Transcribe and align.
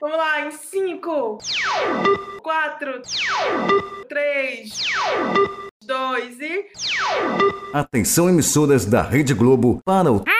Vamos 0.00 0.16
lá, 0.16 0.46
em 0.46 0.50
5, 0.50 1.38
4, 2.42 3.02
3, 4.08 4.82
2 5.84 6.40
e. 6.40 6.66
Atenção, 7.72 8.28
emissoras 8.28 8.84
da 8.86 9.02
Rede 9.02 9.34
Globo 9.34 9.80
para 9.84 10.12
o 10.12 10.16
Oi, 10.16 10.37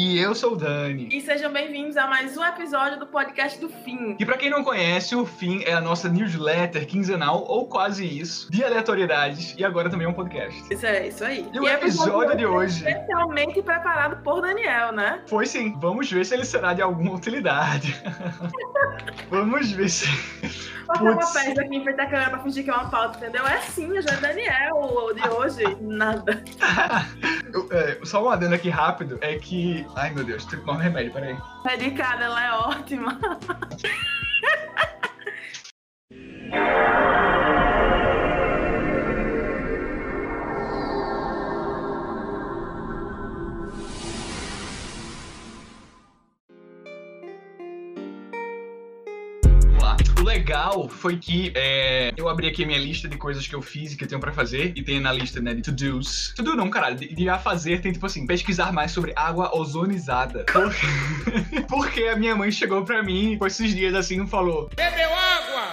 E 0.00 0.16
eu 0.16 0.32
sou 0.32 0.52
o 0.52 0.56
Dani. 0.56 1.08
e 1.10 1.20
sejam 1.20 1.52
bem-vindos 1.52 1.96
a 1.96 2.06
mais 2.06 2.36
um 2.36 2.44
episódio 2.44 3.00
do 3.00 3.06
podcast 3.08 3.58
do 3.58 3.68
Fim. 3.68 4.14
E 4.16 4.24
pra 4.24 4.36
quem 4.36 4.48
não 4.48 4.62
conhece, 4.62 5.16
o 5.16 5.26
Fim 5.26 5.64
é 5.64 5.72
a 5.72 5.80
nossa 5.80 6.08
newsletter 6.08 6.86
quinzenal, 6.86 7.42
ou 7.48 7.66
quase 7.66 8.06
isso, 8.06 8.48
de 8.48 8.62
aleatoriedades, 8.62 9.56
e 9.58 9.64
agora 9.64 9.90
também 9.90 10.06
é 10.06 10.08
um 10.08 10.12
podcast. 10.12 10.72
Isso 10.72 10.86
é 10.86 11.08
isso 11.08 11.24
aí. 11.24 11.44
E 11.52 11.58
o 11.58 11.66
episódio 11.66 12.36
de 12.36 12.44
é 12.44 12.46
hoje 12.46 12.88
Especialmente 12.88 13.60
preparado 13.60 14.22
por 14.22 14.40
Daniel, 14.40 14.92
né? 14.92 15.20
foi 15.26 15.46
sim, 15.46 15.76
vamos 15.80 16.08
ver 16.08 16.24
se 16.24 16.32
ele 16.32 16.44
será 16.44 16.74
de 16.74 16.80
alguma 16.80 17.12
utilidade. 17.14 18.00
vamos 19.28 19.72
ver 19.72 19.88
se. 19.88 20.06
Fazer 20.86 21.10
uma 21.10 21.32
peça 21.32 21.60
aqui 21.60 21.76
em 21.76 21.82
frente 21.84 22.00
à 22.00 22.06
câmera 22.06 22.30
pra 22.30 22.38
fingir 22.38 22.64
que 22.64 22.70
é 22.70 22.72
uma 22.72 22.88
pauta, 22.88 23.18
entendeu? 23.18 23.46
É 23.46 23.58
sim, 23.62 24.00
já 24.00 24.10
é 24.10 24.16
Daniel 24.16 24.76
o 24.76 25.12
de 25.12 25.28
hoje. 25.28 25.76
Nada. 25.82 26.42
Eu- 27.52 27.68
é, 27.70 27.98
só 28.04 28.24
um 28.24 28.30
adendo 28.30 28.54
aqui 28.54 28.70
rápido 28.70 29.18
é 29.20 29.36
que. 29.36 29.84
Ai 29.96 30.10
meu 30.10 30.24
Deus, 30.24 30.44
tem 30.44 30.58
que 30.58 30.64
tomar 30.64 30.78
um 30.78 30.82
remédio, 30.82 31.12
peraí. 31.12 31.36
Medicada, 31.64 32.24
ela 32.24 32.46
é 32.46 32.52
ótima. 32.52 33.18
legal 50.48 50.88
foi 50.88 51.18
que 51.18 51.52
é, 51.54 52.10
eu 52.16 52.26
abri 52.26 52.48
aqui 52.48 52.64
a 52.64 52.66
minha 52.66 52.78
lista 52.78 53.06
de 53.06 53.18
coisas 53.18 53.46
que 53.46 53.54
eu 53.54 53.60
fiz 53.60 53.92
e 53.92 53.96
que 53.98 54.04
eu 54.04 54.08
tenho 54.08 54.20
pra 54.20 54.32
fazer. 54.32 54.72
E 54.74 54.82
tem 54.82 54.98
na 54.98 55.12
lista, 55.12 55.40
né, 55.42 55.52
de 55.52 55.60
to-dos. 55.60 56.32
To-do 56.34 56.56
não, 56.56 56.70
caralho. 56.70 56.96
De, 56.96 57.14
de 57.14 57.28
a 57.28 57.38
fazer 57.38 57.82
tem, 57.82 57.92
tipo 57.92 58.06
assim, 58.06 58.26
pesquisar 58.26 58.72
mais 58.72 58.90
sobre 58.90 59.12
água 59.14 59.54
ozonizada. 59.54 60.44
Por- 60.44 60.74
Porque 61.68 62.04
a 62.04 62.16
minha 62.16 62.34
mãe 62.34 62.50
chegou 62.50 62.82
pra 62.82 63.02
mim 63.02 63.36
por 63.38 63.48
esses 63.48 63.74
dias 63.74 63.94
assim 63.94 64.24
e 64.24 64.26
falou: 64.26 64.70
Bebeu 64.74 65.10
água! 65.10 65.27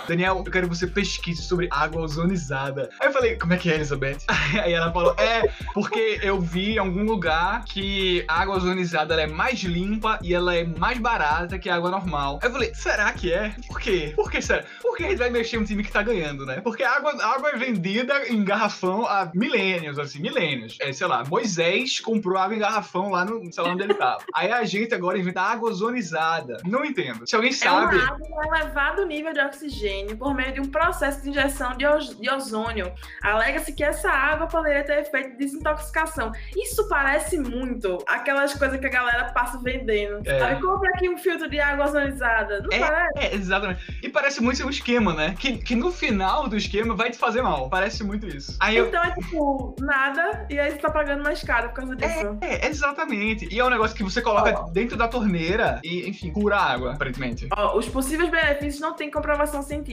Daniel, 0.08 0.44
eu 0.45 0.52
quero 0.52 0.70
que 0.70 0.75
você 0.75 0.88
pesquise 0.88 1.42
sobre 1.42 1.67
água 1.72 2.02
ozonizada. 2.02 2.89
Aí 3.00 3.08
eu 3.08 3.14
falei: 3.14 3.36
Como 3.38 3.53
é 3.53 3.58
que 3.58 3.70
é, 3.72 3.75
Elizabeth? 3.75 4.17
Aí 4.64 4.73
ela 4.73 4.92
falou: 4.92 5.16
É, 5.17 5.47
porque 5.73 6.20
eu 6.22 6.39
vi 6.39 6.73
em 6.75 6.78
algum 6.78 7.03
lugar 7.03 7.64
que 7.66 8.23
a 8.28 8.42
água 8.42 8.56
ozonizada 8.58 9.20
é 9.22 9.28
mais 9.28 9.59
limpa 9.64 10.20
e 10.22 10.34
ela 10.34 10.56
é 10.56 10.64
mais 10.64 10.97
barata 11.00 11.58
que 11.58 11.70
a 11.70 11.75
água 11.75 11.89
normal. 11.89 12.39
Aí 12.42 12.50
eu 12.50 12.53
falei: 12.53 12.73
Será 12.73 13.12
que 13.14 13.31
é? 13.34 13.53
Por 13.67 13.80
quê? 13.80 14.14
Por 14.16 14.30
que 14.31 14.42
será? 14.42 14.64
Porque 14.81 15.03
a 15.03 15.09
gente 15.09 15.17
vai 15.20 15.30
mexer 15.30 15.58
um 15.58 15.64
time 15.66 15.84
que 15.84 15.92
tá 15.92 16.02
ganhando, 16.02 16.45
né? 16.45 16.62
Porque 16.62 16.84
a 16.84 16.95
água, 16.95 17.12
a 17.22 17.36
água 17.36 17.50
é 17.52 17.58
vendida 17.58 18.28
em 18.28 18.44
garrafão 18.44 19.06
há 19.06 19.31
milênios, 19.34 19.97
assim, 20.00 20.19
milênios. 20.19 20.78
É, 20.81 20.92
sei 20.94 21.08
lá, 21.08 21.23
Moisés 21.25 22.00
comprou 22.00 22.38
água 22.38 22.56
em 22.56 22.59
garrafão 22.59 23.09
lá 23.09 23.25
no, 23.25 23.52
sei 23.52 23.64
lá 23.64 23.69
onde 23.72 23.84
ele 23.84 23.94
tava. 23.94 24.19
Aí 24.34 24.52
a 24.52 24.64
gente 24.66 24.94
agora 24.94 25.17
inventa 25.17 25.42
água 25.42 25.69
ozonizada. 25.69 26.58
Não 26.66 26.84
entendo. 26.86 27.28
Se 27.28 27.36
alguém 27.36 27.52
É 27.52 27.53
sabe. 27.53 27.95
uma 27.97 28.06
água 28.06 28.28
com 28.28 28.44
elevado 28.56 29.06
nível 29.06 29.34
de 29.34 29.40
oxigênio 29.40 29.95
por 30.18 30.34
meio 30.34 30.54
de 30.54 30.60
um 30.62 30.66
processo 30.66 31.22
de 31.22 31.30
injeção 31.30 31.76
de, 31.78 31.86
oz- 31.86 32.18
de 32.20 32.30
ozônio. 32.30 32.92
Alega-se 33.22 33.74
que 33.74 33.84
essa 33.84 34.10
água 34.10 34.48
poderia 34.48 34.84
ter 34.84 35.00
efeito 35.00 35.32
de 35.32 35.38
desintoxicação. 35.38 36.32
Isso 36.56 36.88
parece 36.88 37.38
muito 37.40 37.98
aquelas 38.08 38.54
coisas 38.54 38.80
que 38.80 38.86
a 38.86 38.90
galera 38.90 39.26
passa 39.32 39.60
vendendo. 39.60 40.22
É. 40.26 40.40
Sabe? 40.40 40.62
Compra 40.62 40.90
aqui 40.96 41.10
um 41.10 41.18
filtro 41.18 41.50
de 41.50 41.60
água 41.60 41.86
ozonizada. 41.86 42.62
Não 42.62 42.70
parece? 42.80 43.20
É, 43.20 43.36
exatamente. 43.36 44.00
E 44.04 44.10
parece 44.10 44.42
muito 44.42 44.58
ser 44.58 44.66
um 44.66 44.70
esquema, 44.70 45.14
né? 45.14 45.36
Que, 45.38 45.58
que 45.58 45.76
no 45.76 45.92
final 45.92 46.48
do 46.48 46.56
esquema 46.58 46.96
vai 46.96 47.12
te 47.12 47.18
fazer 47.18 47.42
mal. 47.42 47.69
Parece 47.69 48.03
muito 48.03 48.28
isso. 48.28 48.56
Aí 48.59 48.75
eu. 48.78 48.88
Então 48.88 49.03
é 49.03 49.12
tipo, 49.14 49.75
nada, 49.80 50.46
e 50.50 50.59
aí 50.59 50.72
você 50.72 50.78
tá 50.78 50.90
pagando 50.90 51.24
mais 51.24 51.42
caro 51.44 51.69
por 51.69 51.75
causa 51.75 51.96
disso. 51.96 52.38
É, 52.42 52.68
exatamente. 52.68 53.48
E 53.53 53.59
é 53.59 53.64
um 53.66 53.69
negócio 53.69 53.96
que 53.96 54.03
você 54.03 54.22
coloca 54.22 54.53
Ó. 54.59 54.69
dentro 54.69 54.98
da 54.98 55.08
torneira 55.08 55.80
e, 55.84 56.08
enfim, 56.09 56.31
cura 56.31 56.58
a 56.58 56.74
água, 56.74 56.94
aparentemente. 56.94 57.48
Ó, 57.56 57.78
os 57.78 57.88
possíveis 57.88 58.30
benefícios 58.30 58.80
não 58.81 58.94
têm 58.94 59.12
comprovação 59.12 59.62
científica. 59.62 59.84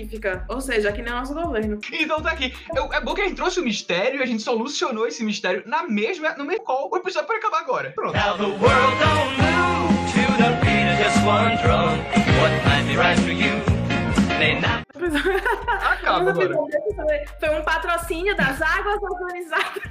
Ou 0.48 0.60
seja, 0.60 0.88
aqui 0.88 1.02
nem 1.02 1.12
o 1.12 1.16
nosso 1.16 1.34
governo. 1.34 1.78
Então 1.92 2.20
tá 2.20 2.30
aqui. 2.32 2.54
Eu- 2.74 2.92
é 2.92 3.00
bom 3.00 3.14
que 3.14 3.20
a 3.20 3.24
gente 3.24 3.36
trouxe 3.36 3.60
o 3.60 3.64
mistério 3.64 4.20
e 4.20 4.22
a 4.22 4.26
gente 4.26 4.42
solucionou 4.42 5.06
esse 5.06 5.22
mistério 5.24 5.62
na 5.66 5.84
mesma, 5.84 6.34
no 6.34 6.44
mesmo 6.44 6.64
call. 6.64 6.88
O 6.92 6.96
episódio 6.96 7.26
pode 7.26 7.38
acabar 7.38 7.60
agora. 7.60 7.92
Pronto. 7.92 8.14
Now 8.14 8.36
the 8.36 8.44
world 8.44 8.98
don't 8.98 9.36
move 9.38 10.12
to 10.12 10.22
the 10.42 10.50
beat 10.60 10.88
of 10.92 10.98
just 11.02 11.18
one 11.24 11.56
drum. 11.62 11.98
What 12.40 12.52
might 12.66 12.86
be 12.88 12.96
right 12.96 13.18
for 13.20 13.30
you 13.30 13.52
may 14.38 14.60
not. 14.60 14.82
Acaba 15.82 16.30
agora. 16.30 16.54
Foi 17.38 17.48
um 17.50 17.62
patrocínio 17.62 18.36
das 18.36 18.60
águas 18.60 18.98
ozonizadas. 19.02 19.82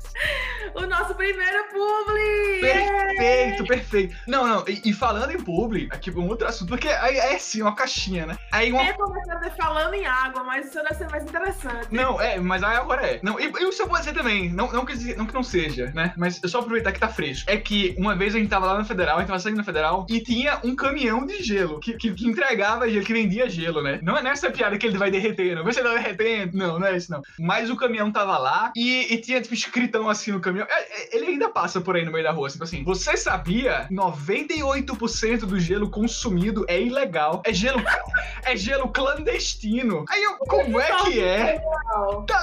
o 0.74 0.86
nosso 0.86 1.14
primeiro 1.14 1.64
publi! 1.72 2.29
Perfeito. 3.70 4.16
Não, 4.26 4.48
não, 4.48 4.64
e, 4.66 4.90
e 4.90 4.92
falando 4.92 5.30
em 5.30 5.38
publi, 5.38 5.88
aqui 5.92 6.10
um 6.10 6.26
outro 6.26 6.48
assunto, 6.48 6.70
porque 6.70 6.88
aí 6.88 7.16
é 7.16 7.36
assim, 7.36 7.62
uma 7.62 7.72
caixinha, 7.72 8.26
né? 8.26 8.36
Aí 8.50 8.72
uma 8.72 8.82
Eu 8.82 8.86
ia 8.86 8.94
começar 8.94 9.36
a 9.36 9.50
falando 9.50 9.94
em 9.94 10.04
água, 10.04 10.42
mas 10.42 10.66
isso 10.66 10.82
deve 10.82 10.94
ser 10.94 11.08
mais 11.08 11.22
interessante. 11.22 11.86
Não, 11.92 12.20
é, 12.20 12.40
mas 12.40 12.64
aí 12.64 12.76
agora 12.76 13.06
é. 13.06 13.20
Não, 13.22 13.38
e, 13.38 13.44
e 13.44 13.64
o 13.64 13.72
seu 13.72 13.86
pode 13.86 14.04
ser 14.04 14.12
também. 14.12 14.50
Não, 14.52 14.72
não, 14.72 14.84
que, 14.84 15.14
não 15.14 15.24
que 15.24 15.34
não 15.34 15.44
seja, 15.44 15.92
né? 15.94 16.12
Mas 16.16 16.42
é 16.42 16.48
só 16.48 16.58
aproveitar 16.58 16.90
que 16.90 16.98
tá 16.98 17.08
fresco. 17.08 17.48
É 17.48 17.56
que 17.56 17.94
uma 17.96 18.16
vez 18.16 18.34
a 18.34 18.38
gente 18.38 18.48
tava 18.48 18.66
lá 18.66 18.78
na 18.78 18.84
Federal, 18.84 19.16
a 19.16 19.20
gente 19.20 19.28
tava 19.28 19.38
saindo 19.38 19.58
na 19.58 19.64
Federal, 19.64 20.04
e 20.10 20.20
tinha 20.20 20.58
um 20.64 20.74
caminhão 20.74 21.24
de 21.24 21.40
gelo 21.40 21.78
que, 21.78 21.92
que, 21.94 22.12
que 22.12 22.26
entregava 22.26 22.90
gelo, 22.90 23.04
que 23.04 23.12
vendia 23.12 23.48
gelo, 23.48 23.82
né? 23.82 24.00
Não 24.02 24.16
é 24.16 24.22
nessa 24.22 24.50
piada 24.50 24.76
que 24.76 24.86
ele 24.86 24.98
vai 24.98 25.12
derreter, 25.12 25.54
não. 25.54 25.62
Você 25.62 25.80
tá 25.80 25.94
derretendo. 25.94 26.56
Não, 26.56 26.80
não 26.80 26.86
é 26.88 26.96
isso, 26.96 27.12
não. 27.12 27.22
Mas 27.38 27.70
o 27.70 27.76
caminhão 27.76 28.10
tava 28.10 28.36
lá 28.36 28.72
e, 28.76 29.14
e 29.14 29.18
tinha, 29.18 29.40
tipo, 29.40 29.54
escritão 29.54 30.08
assim 30.08 30.32
no 30.32 30.40
caminhão. 30.40 30.66
É, 30.68 30.80
é, 30.80 31.16
ele 31.16 31.26
ainda 31.26 31.48
passa 31.48 31.80
por 31.80 31.94
aí 31.94 32.04
no 32.04 32.10
meio 32.10 32.24
da 32.24 32.32
rua, 32.32 32.48
tipo 32.48 32.64
assim. 32.64 32.82
Você 32.82 33.16
sabia? 33.16 33.59
98% 33.90 35.40
do 35.40 35.58
gelo 35.58 35.90
consumido 35.90 36.64
é 36.68 36.80
ilegal. 36.80 37.42
É 37.44 37.52
gelo. 37.52 37.82
É 38.44 38.56
gelo 38.56 38.88
clandestino. 38.88 40.04
Aí 40.08 40.22
eu, 40.22 40.36
como 40.38 40.80
é 40.80 40.92
que 41.04 41.20
é? 41.22 41.58
Tá, 42.26 42.42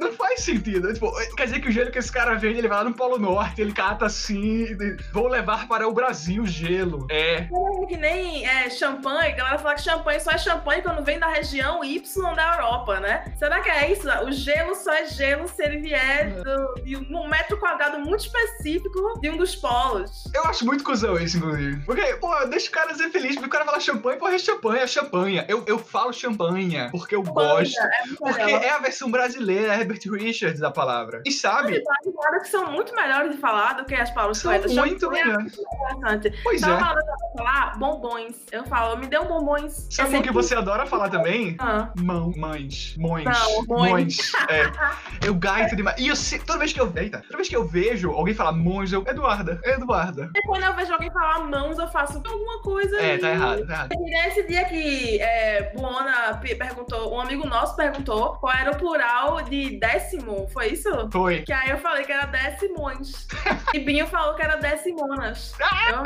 Não 0.00 0.12
faz 0.12 0.40
sentido. 0.42 0.92
Tipo, 0.92 1.12
quer 1.36 1.44
dizer 1.44 1.60
que 1.60 1.68
o 1.68 1.72
gelo 1.72 1.90
que 1.90 1.98
esse 1.98 2.10
cara 2.10 2.34
vende, 2.34 2.58
ele 2.58 2.68
vai 2.68 2.78
lá 2.78 2.84
no 2.84 2.94
Polo 2.94 3.18
Norte, 3.18 3.60
ele 3.60 3.72
cata 3.72 4.06
assim, 4.06 4.66
vou 5.12 5.28
levar 5.28 5.68
para 5.68 5.86
o 5.88 5.92
Brasil 5.92 6.44
gelo. 6.46 7.06
É. 7.10 7.28
É 7.48 7.86
que 7.88 7.96
nem 7.96 8.46
é, 8.46 8.68
champanhe, 8.70 9.32
a 9.32 9.36
galera 9.36 9.58
fala 9.58 9.74
que 9.74 9.82
champanhe 9.82 10.20
só 10.20 10.30
é 10.32 10.38
champanhe 10.38 10.82
quando 10.82 11.04
vem 11.04 11.18
da 11.18 11.28
região 11.28 11.84
Y 11.84 12.34
da 12.34 12.54
Europa, 12.54 13.00
né? 13.00 13.32
Será 13.38 13.60
que 13.60 13.68
é 13.70 13.90
isso? 13.92 14.08
O 14.08 14.32
gelo 14.32 14.74
só 14.74 14.92
é 14.92 15.06
gelo 15.06 15.46
se 15.48 15.62
ele 15.62 15.78
vier 15.78 16.32
do- 16.42 16.74
de 16.82 16.96
um 16.96 17.28
metro 17.28 17.58
quadrado 17.58 17.98
muito 18.00 18.24
específico 18.24 19.18
de 19.20 19.30
um 19.30 19.36
dos 19.36 19.54
polos. 19.54 20.24
Eu 20.34 20.44
acho 20.48 20.64
muito 20.64 20.84
cuzão 20.84 21.16
isso, 21.18 21.36
inclusive. 21.38 21.80
Porque, 21.84 22.02
pô, 22.16 22.34
deixa 22.46 22.68
o 22.68 22.72
cara 22.72 22.94
ser 22.94 23.10
feliz, 23.10 23.34
porque 23.34 23.46
o 23.46 23.50
cara 23.50 23.64
fala 23.64 23.80
champanhe, 23.80 24.18
porra, 24.18 24.34
é 24.34 24.38
champanhe, 24.38 24.80
é 24.82 24.86
champanha. 24.86 25.44
Eu, 25.48 25.62
eu 25.66 25.78
falo 25.78 26.12
champanha, 26.12 26.88
porque 26.90 27.14
eu 27.14 27.22
gosto. 27.22 27.78
É 27.80 27.88
Porque 28.18 28.44
melhor. 28.44 28.62
é 28.62 28.70
a 28.70 28.78
versão 28.78 29.10
brasileira, 29.10 29.74
é 29.74 29.80
Herbert 29.80 30.00
Richards 30.10 30.60
da 30.60 30.70
palavra. 30.70 31.22
E 31.26 31.32
sabe, 31.32 31.82
Tem 32.02 32.12
palavras 32.12 32.42
que 32.42 32.48
são 32.48 32.70
muito 32.72 32.94
melhores 32.94 33.32
de 33.32 33.38
falar 33.38 33.74
do 33.74 33.84
que 33.84 33.94
as 33.94 34.10
palavras 34.10 34.38
são 34.38 34.50
corretas. 34.50 34.74
muito 34.74 35.00
Champanhe 35.00 35.20
é 35.20 35.24
melhores. 35.26 35.58
interessante. 35.58 36.40
Pois 36.42 36.62
Então, 36.62 36.74
é. 36.76 36.78
palavra 36.80 37.02
que 37.02 37.10
eu 37.10 37.38
falar, 37.44 37.78
bombons. 37.78 38.36
Eu 38.52 38.64
falo, 38.64 38.96
me 38.98 39.06
dê 39.06 39.18
um 39.18 39.26
bombons. 39.26 39.86
Sabe 39.90 40.16
o 40.18 40.22
que 40.22 40.32
você 40.32 40.54
adora 40.54 40.86
falar 40.86 41.08
também? 41.10 41.56
Ah, 41.58 41.90
Mão, 41.98 42.32
mães, 42.36 42.94
mães, 42.98 43.24
Não, 43.24 43.64
mães. 43.66 43.90
mães. 43.92 44.32
É. 44.48 44.68
Eu 45.26 45.34
gaito 45.34 45.74
demais. 45.76 45.98
E 46.00 46.08
eu 46.08 46.16
sei, 46.16 46.38
toda 46.38 46.58
vez 46.60 46.72
que 46.72 46.80
eu. 46.80 46.90
Eita, 46.96 47.20
toda 47.22 47.36
vez 47.36 47.48
que 47.48 47.56
eu 47.56 47.66
vejo 47.66 48.10
alguém 48.12 48.34
falar 48.34 48.52
mães, 48.52 48.92
eu. 48.92 49.04
Eduarda, 49.06 49.60
Eduarda. 49.64 50.27
E 50.34 50.42
quando 50.42 50.64
eu 50.64 50.74
vejo 50.74 50.92
alguém 50.92 51.10
falar 51.10 51.40
mãos, 51.40 51.78
eu 51.78 51.88
faço 51.88 52.18
alguma 52.24 52.60
coisa 52.62 52.96
É, 53.00 53.12
aí. 53.12 53.18
tá 53.18 53.30
errado, 53.30 53.66
tá 53.66 53.72
errado. 53.72 53.92
E 53.92 54.10
nesse 54.10 54.46
dia 54.46 54.64
que 54.64 55.20
é, 55.20 55.72
Buona 55.74 56.38
pe- 56.40 56.54
perguntou, 56.54 57.14
um 57.14 57.20
amigo 57.20 57.46
nosso 57.46 57.74
perguntou 57.76 58.36
qual 58.36 58.52
era 58.54 58.70
o 58.72 58.76
plural 58.76 59.42
de 59.42 59.78
décimo, 59.78 60.48
foi 60.52 60.68
isso? 60.68 60.88
Foi. 61.12 61.42
Que 61.42 61.52
aí 61.52 61.70
eu 61.70 61.78
falei 61.78 62.04
que 62.04 62.12
era 62.12 62.26
décimos. 62.26 63.26
e 63.74 63.78
Binho 63.80 64.06
falou 64.06 64.34
que 64.34 64.42
era 64.42 64.56
décimonas. 64.56 65.54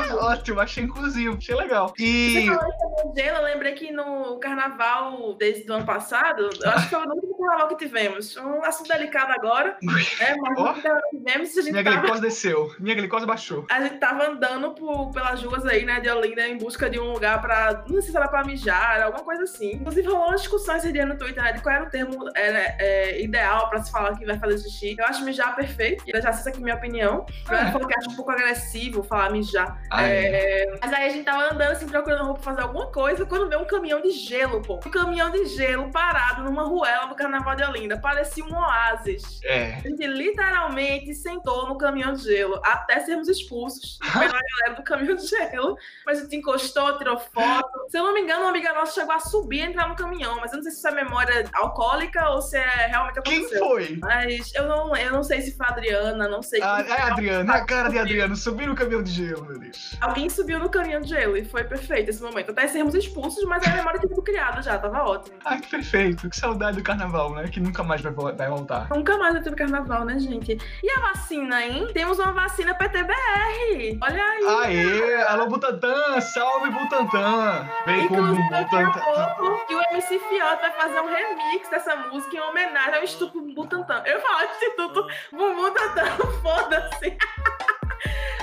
Eu- 0.09 0.17
Ótimo, 0.17 0.59
achei 0.59 0.83
inclusivo, 0.83 1.37
achei 1.37 1.55
legal. 1.55 1.89
Você 1.97 2.03
E. 2.03 2.47
falou 2.47 2.63
isso 2.69 3.13
gelo, 3.15 3.37
eu 3.37 3.43
lembrei 3.43 3.73
que 3.73 3.91
no 3.91 4.37
carnaval 4.39 5.33
desde 5.35 5.69
o 5.69 5.73
ano 5.75 5.85
passado, 5.85 6.49
eu 6.61 6.69
acho 6.71 6.89
que 6.89 6.95
foi 6.95 7.05
no 7.05 7.15
carnaval 7.45 7.67
que 7.69 7.75
tivemos. 7.85 8.35
Um 8.37 8.63
assunto 8.63 8.87
delicado 8.87 9.31
agora, 9.31 9.69
né? 9.81 9.93
Mas 9.93 10.13
o 10.13 10.17
carnaval 10.17 10.73
que 10.75 11.17
tivemos, 11.17 11.57
a 11.57 11.61
gente 11.61 11.71
Minha 11.71 11.83
tava 11.83 11.97
glicose 11.99 12.21
desceu. 12.21 12.75
Minha 12.79 12.95
glicose 12.95 13.25
baixou. 13.25 13.65
a 13.69 13.81
gente 13.81 13.97
tava 13.97 14.27
andando 14.27 14.71
por- 14.71 15.11
pelas 15.11 15.41
ruas 15.43 15.65
aí, 15.65 15.85
né, 15.85 15.99
de 15.99 16.09
Olinda, 16.09 16.47
em 16.47 16.57
busca 16.57 16.89
de 16.89 16.99
um 16.99 17.11
lugar 17.11 17.41
pra. 17.41 17.83
Não 17.87 18.01
sei 18.01 18.11
se 18.11 18.17
era 18.17 18.27
pra 18.27 18.43
mijar, 18.43 19.01
alguma 19.01 19.23
coisa 19.23 19.43
assim. 19.43 19.73
Inclusive, 19.75 20.07
rolou 20.07 20.27
uma 20.27 20.35
discussão 20.35 20.75
esse 20.75 20.91
dia 20.91 21.05
no 21.05 21.17
Twitter, 21.17 21.43
né, 21.43 21.53
de 21.53 21.61
qual 21.61 21.75
era 21.75 21.85
o 21.85 21.89
termo 21.89 22.29
é, 22.35 22.75
é, 22.79 23.21
ideal 23.21 23.69
pra 23.69 23.81
se 23.83 23.91
falar 23.91 24.17
que 24.17 24.25
vai 24.25 24.37
fazer 24.37 24.57
xixi. 24.59 24.95
Eu 24.97 25.05
acho 25.05 25.23
mijar 25.23 25.55
perfeito, 25.55 26.03
eu 26.07 26.21
já 26.21 26.31
sei 26.33 26.51
aqui 26.51 26.59
é 26.61 26.63
minha 26.63 26.75
opinião. 26.75 27.25
Eu 27.49 27.55
É. 27.57 27.71
falou 27.71 27.87
que 27.87 27.97
acho 27.97 28.09
um 28.09 28.15
pouco 28.15 28.31
agressivo 28.31 29.03
falar 29.03 29.31
mijar. 29.31 29.81
Ah, 29.91 30.03
É, 30.03 30.65
Mas 30.81 30.93
aí 30.93 31.07
a 31.07 31.09
gente 31.09 31.23
tava 31.23 31.43
andando, 31.53 31.71
assim, 31.71 31.87
procurando 31.87 32.23
roupa 32.25 32.41
pra 32.41 32.51
fazer 32.53 32.61
alguma 32.61 32.91
coisa, 32.91 33.25
quando 33.25 33.47
veio 33.49 33.61
um 33.61 33.65
caminhão 33.65 34.01
de 34.01 34.11
gelo, 34.11 34.61
pô. 34.61 34.75
Um 34.85 34.89
caminhão 34.91 35.29
de 35.31 35.45
gelo 35.45 35.89
parado 35.91 36.43
numa 36.43 36.63
ruela 36.63 37.05
do 37.07 37.15
Carnaval 37.33 37.55
de 37.55 37.63
Olinda. 37.63 37.97
Parecia 37.99 38.45
um 38.45 38.55
oásis. 38.55 39.39
É. 39.43 39.73
A 39.75 39.79
gente 39.79 40.05
literalmente 40.05 41.15
sentou 41.15 41.67
no 41.67 41.77
caminhão 41.77 42.13
de 42.13 42.23
gelo 42.23 42.61
até 42.63 42.99
sermos 42.99 43.27
expulsos 43.27 43.97
pela 44.13 44.25
galera 44.27 44.75
do 44.75 44.83
caminhão 44.83 45.15
de 45.15 45.25
gelo. 45.25 45.75
Mas 46.05 46.19
a 46.19 46.23
gente 46.23 46.35
encostou, 46.35 46.97
tirou 46.97 47.17
foto. 47.17 47.69
Se 47.89 47.97
eu 47.97 48.03
não 48.03 48.13
me 48.13 48.21
engano, 48.21 48.41
uma 48.41 48.49
amiga 48.51 48.71
nossa 48.73 48.93
chegou 48.93 49.13
a 49.15 49.19
subir 49.19 49.57
e 49.57 49.61
entrar 49.61 49.89
no 49.89 49.95
caminhão. 49.95 50.35
Mas 50.39 50.51
eu 50.51 50.57
não 50.57 50.63
sei 50.63 50.71
se 50.71 50.77
isso 50.77 50.87
é 50.87 50.91
memória 50.91 51.45
alcoólica 51.53 52.29
ou 52.29 52.41
se 52.41 52.57
é 52.57 52.87
realmente 52.87 53.21
Quem 53.21 53.37
aconteceu. 53.39 53.65
foi? 53.65 53.97
Mas 53.99 54.53
eu 54.53 54.67
não, 54.67 54.95
eu 54.95 55.11
não 55.11 55.23
sei 55.23 55.41
se 55.41 55.57
foi 55.57 55.65
a 55.65 55.69
Adriana, 55.69 56.27
não 56.27 56.43
sei. 56.43 56.61
Ah, 56.61 56.83
quem 56.83 56.93
é 56.93 57.01
a 57.01 57.07
Adriana, 57.07 57.53
é 57.53 57.57
a 57.57 57.65
cara 57.65 57.89
de 57.89 57.97
Adriano. 57.97 58.35
Subir 58.35 58.67
no 58.67 58.75
caminhão 58.75 59.01
de 59.01 59.11
gelo, 59.11 59.45
meu 59.45 59.57
Deus. 59.57 59.97
Alguém 59.99 60.29
subiu 60.29 60.59
no 60.59 60.69
caminhão 60.69 61.01
de 61.01 61.09
gelo 61.09 61.35
e 61.35 61.43
foi 61.45 61.63
perfeito 61.63 62.09
esse 62.09 62.21
momento. 62.21 62.51
Até 62.51 62.67
sermos 62.67 62.93
expulsos, 62.93 63.43
mas 63.45 63.65
a 63.65 63.71
memória 63.75 63.99
tinha 63.99 64.09
sido 64.09 64.21
criada 64.21 64.61
já, 64.61 64.77
tava 64.77 65.03
ótimo. 65.03 65.37
Ah, 65.45 65.57
que 65.57 65.67
perfeito. 65.69 66.29
Que 66.29 66.35
saudade 66.37 66.77
do 66.77 66.83
carnaval, 66.83 67.22
né? 67.31 67.47
Que 67.47 67.59
nunca 67.59 67.83
mais 67.83 68.01
vai, 68.01 68.11
vai 68.11 68.47
voltar. 68.49 68.87
Nunca 68.89 69.17
mais 69.17 69.33
vai 69.33 69.43
ter 69.43 69.55
carnaval, 69.55 70.05
né, 70.05 70.19
gente? 70.19 70.57
E 70.83 70.91
a 70.91 70.99
vacina, 70.99 71.65
hein? 71.65 71.87
Temos 71.93 72.19
uma 72.19 72.31
vacina 72.33 72.73
PTBR. 72.75 73.97
Olha 74.01 74.23
aí. 74.23 74.47
Aê! 74.63 75.21
Alô, 75.23 75.47
Butantan! 75.47 76.19
Salve, 76.21 76.69
Butantan! 76.71 77.67
Vem 77.85 78.07
com 78.07 78.15
o 78.15 78.19
Inclusive, 78.19 78.49
daqui 78.49 78.75
a 78.75 78.85
Butantan. 78.85 79.35
pouco, 79.35 79.67
que 79.67 79.75
o 79.75 79.81
MC 79.91 80.19
Fiote 80.19 80.61
vai 80.61 80.71
fazer 80.71 80.99
um 80.99 81.07
remix 81.07 81.69
dessa 81.69 81.95
música 81.95 82.35
em 82.35 82.39
homenagem 82.39 82.95
ao 82.95 83.03
Instituto 83.03 83.41
Butantan. 83.53 84.03
Eu 84.05 84.19
falo 84.21 84.43
Instituto 84.43 85.07
Butantan, 85.31 86.17
foda-se. 86.41 87.17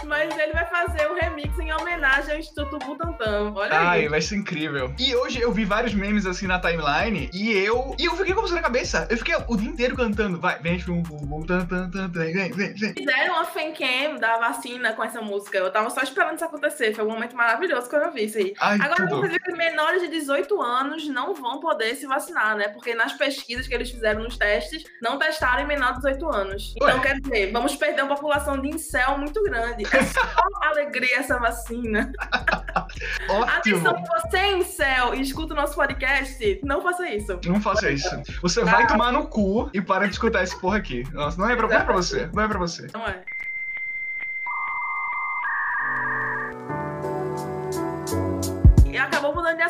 Mas 0.04 0.36
ele 0.38 0.52
vai 0.52 0.66
fazer 0.66 1.10
um 1.10 1.14
remix 1.14 1.58
em 1.58 1.72
homenagem 1.72 2.32
ao 2.34 2.38
Instituto 2.40 2.78
Butantan. 2.78 3.52
Olha 3.54 3.78
Ai, 3.78 4.00
aí. 4.00 4.08
vai 4.08 4.20
ser 4.20 4.36
incrível. 4.36 4.92
E 4.98 5.14
hoje 5.14 5.40
eu 5.40 5.52
vi 5.52 5.64
vários 5.64 5.94
memes 5.94 6.26
assim 6.26 6.46
na 6.46 6.58
timeline 6.58 7.30
e 7.32 7.52
eu. 7.52 7.94
E 7.98 8.06
eu 8.06 8.16
fiquei 8.16 8.34
com 8.34 8.44
isso 8.44 8.54
na 8.54 8.62
cabeça. 8.62 9.06
Eu 9.10 9.18
fiquei 9.18 9.34
o 9.46 9.56
dia 9.56 9.68
inteiro 9.68 9.96
cantando. 9.96 10.40
Vai, 10.40 10.58
vem, 10.60 10.78
vem, 10.78 11.02
tan, 11.46 11.66
tan, 11.66 12.08
vem, 12.08 12.32
vem, 12.32 12.52
vem. 12.52 12.94
Fizeram 12.94 13.34
uma 13.34 13.44
fancam 13.44 14.16
da 14.18 14.38
vacina 14.38 14.92
com 14.92 15.04
essa 15.04 15.20
música. 15.20 15.58
Eu 15.58 15.70
tava 15.70 15.90
só 15.90 16.00
esperando 16.02 16.36
isso 16.36 16.44
acontecer. 16.44 16.94
Foi 16.94 17.04
um 17.04 17.10
momento 17.10 17.36
maravilhoso 17.36 17.88
quando 17.88 18.04
eu 18.04 18.12
vi 18.12 18.24
isso 18.24 18.38
aí. 18.38 18.54
Ai, 18.58 18.78
Agora, 18.80 19.08
tudo. 19.08 19.28
que 19.28 19.52
menores 19.52 20.02
de 20.02 20.08
18 20.08 20.60
anos 20.60 21.08
não 21.08 21.34
vão 21.34 21.60
poder 21.60 21.94
se 21.96 22.06
vacinar, 22.06 22.56
né? 22.56 22.68
Porque 22.68 22.94
nas 22.94 23.12
pesquisas 23.12 23.66
que 23.66 23.74
eles 23.74 23.90
fizeram 23.90 24.22
nos 24.22 24.36
testes, 24.36 24.84
não 25.02 25.18
testaram 25.18 25.62
em 25.62 25.66
menor 25.66 25.92
de 25.92 25.96
18 25.96 26.28
anos. 26.28 26.74
Então, 26.76 26.96
Ué. 26.96 27.00
quer 27.00 27.20
dizer, 27.20 27.52
vamos 27.52 27.76
perder 27.76 28.02
uma 28.02 28.14
população 28.14 28.60
de 28.60 28.68
incel 28.68 29.18
muito 29.18 29.42
grande. 29.42 29.84
Só 30.12 30.40
alegria 30.62 31.18
essa 31.18 31.38
vacina. 31.38 32.12
Atenção, 33.56 33.92
Ótimo. 33.92 34.06
você 34.06 34.36
é 34.36 34.56
incel 34.58 35.14
e 35.14 35.20
escuta 35.20 35.54
o 35.54 35.56
nosso 35.56 35.74
podcast, 35.74 36.60
não 36.62 36.82
faça 36.82 37.08
isso. 37.08 37.38
Não 37.46 37.60
faça 37.60 37.90
isso. 37.90 38.08
Você 38.42 38.64
vai 38.64 38.86
tomar 38.86 39.12
no 39.12 39.26
cu 39.26 39.70
e 39.72 39.80
para 39.80 40.06
de 40.06 40.12
escutar 40.12 40.42
esse 40.42 40.58
porra 40.60 40.78
aqui. 40.78 41.04
Nossa, 41.12 41.38
não 41.38 41.48
é 41.48 41.56
pra, 41.56 41.68
não 41.68 41.76
é 41.76 41.84
pra 41.84 41.94
você. 41.94 42.30
Não 42.32 42.42
é 42.42 42.48
pra 42.48 42.58
você. 42.58 42.86
Não 42.92 43.06
é. 43.06 43.22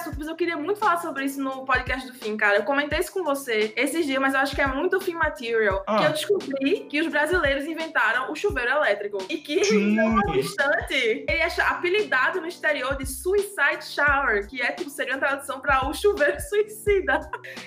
Assunto, 0.00 0.16
mas 0.18 0.28
eu 0.28 0.36
queria 0.36 0.56
muito 0.56 0.78
falar 0.78 0.98
sobre 0.98 1.24
isso 1.24 1.40
no 1.42 1.64
podcast 1.64 2.06
do 2.06 2.14
fim, 2.14 2.36
cara. 2.36 2.56
Eu 2.56 2.64
comentei 2.64 2.98
isso 2.98 3.12
com 3.12 3.22
você 3.22 3.72
esses 3.76 4.06
dias, 4.06 4.20
mas 4.20 4.34
eu 4.34 4.40
acho 4.40 4.54
que 4.54 4.60
é 4.60 4.66
muito 4.66 5.00
fim 5.00 5.14
material. 5.14 5.82
Ah. 5.86 5.98
Que 5.98 6.04
eu 6.04 6.10
descobri 6.12 6.80
que 6.88 7.00
os 7.00 7.08
brasileiros 7.08 7.64
inventaram 7.64 8.32
o 8.32 8.36
chuveiro 8.36 8.70
elétrico. 8.70 9.18
E 9.28 9.38
que 9.38 9.64
Sim. 9.64 9.96
no 9.96 10.34
instante 10.34 11.24
ele 11.28 11.32
é 11.32 11.48
apelidado 11.62 12.40
no 12.40 12.46
exterior 12.46 12.96
de 12.96 13.06
Suicide 13.06 13.84
Shower, 13.84 14.46
que 14.48 14.62
é 14.62 14.72
tipo, 14.72 14.90
seria 14.90 15.14
uma 15.14 15.20
tradução 15.20 15.60
para 15.60 15.86
o 15.86 15.94
chuveiro 15.94 16.40
suicida. 16.40 17.20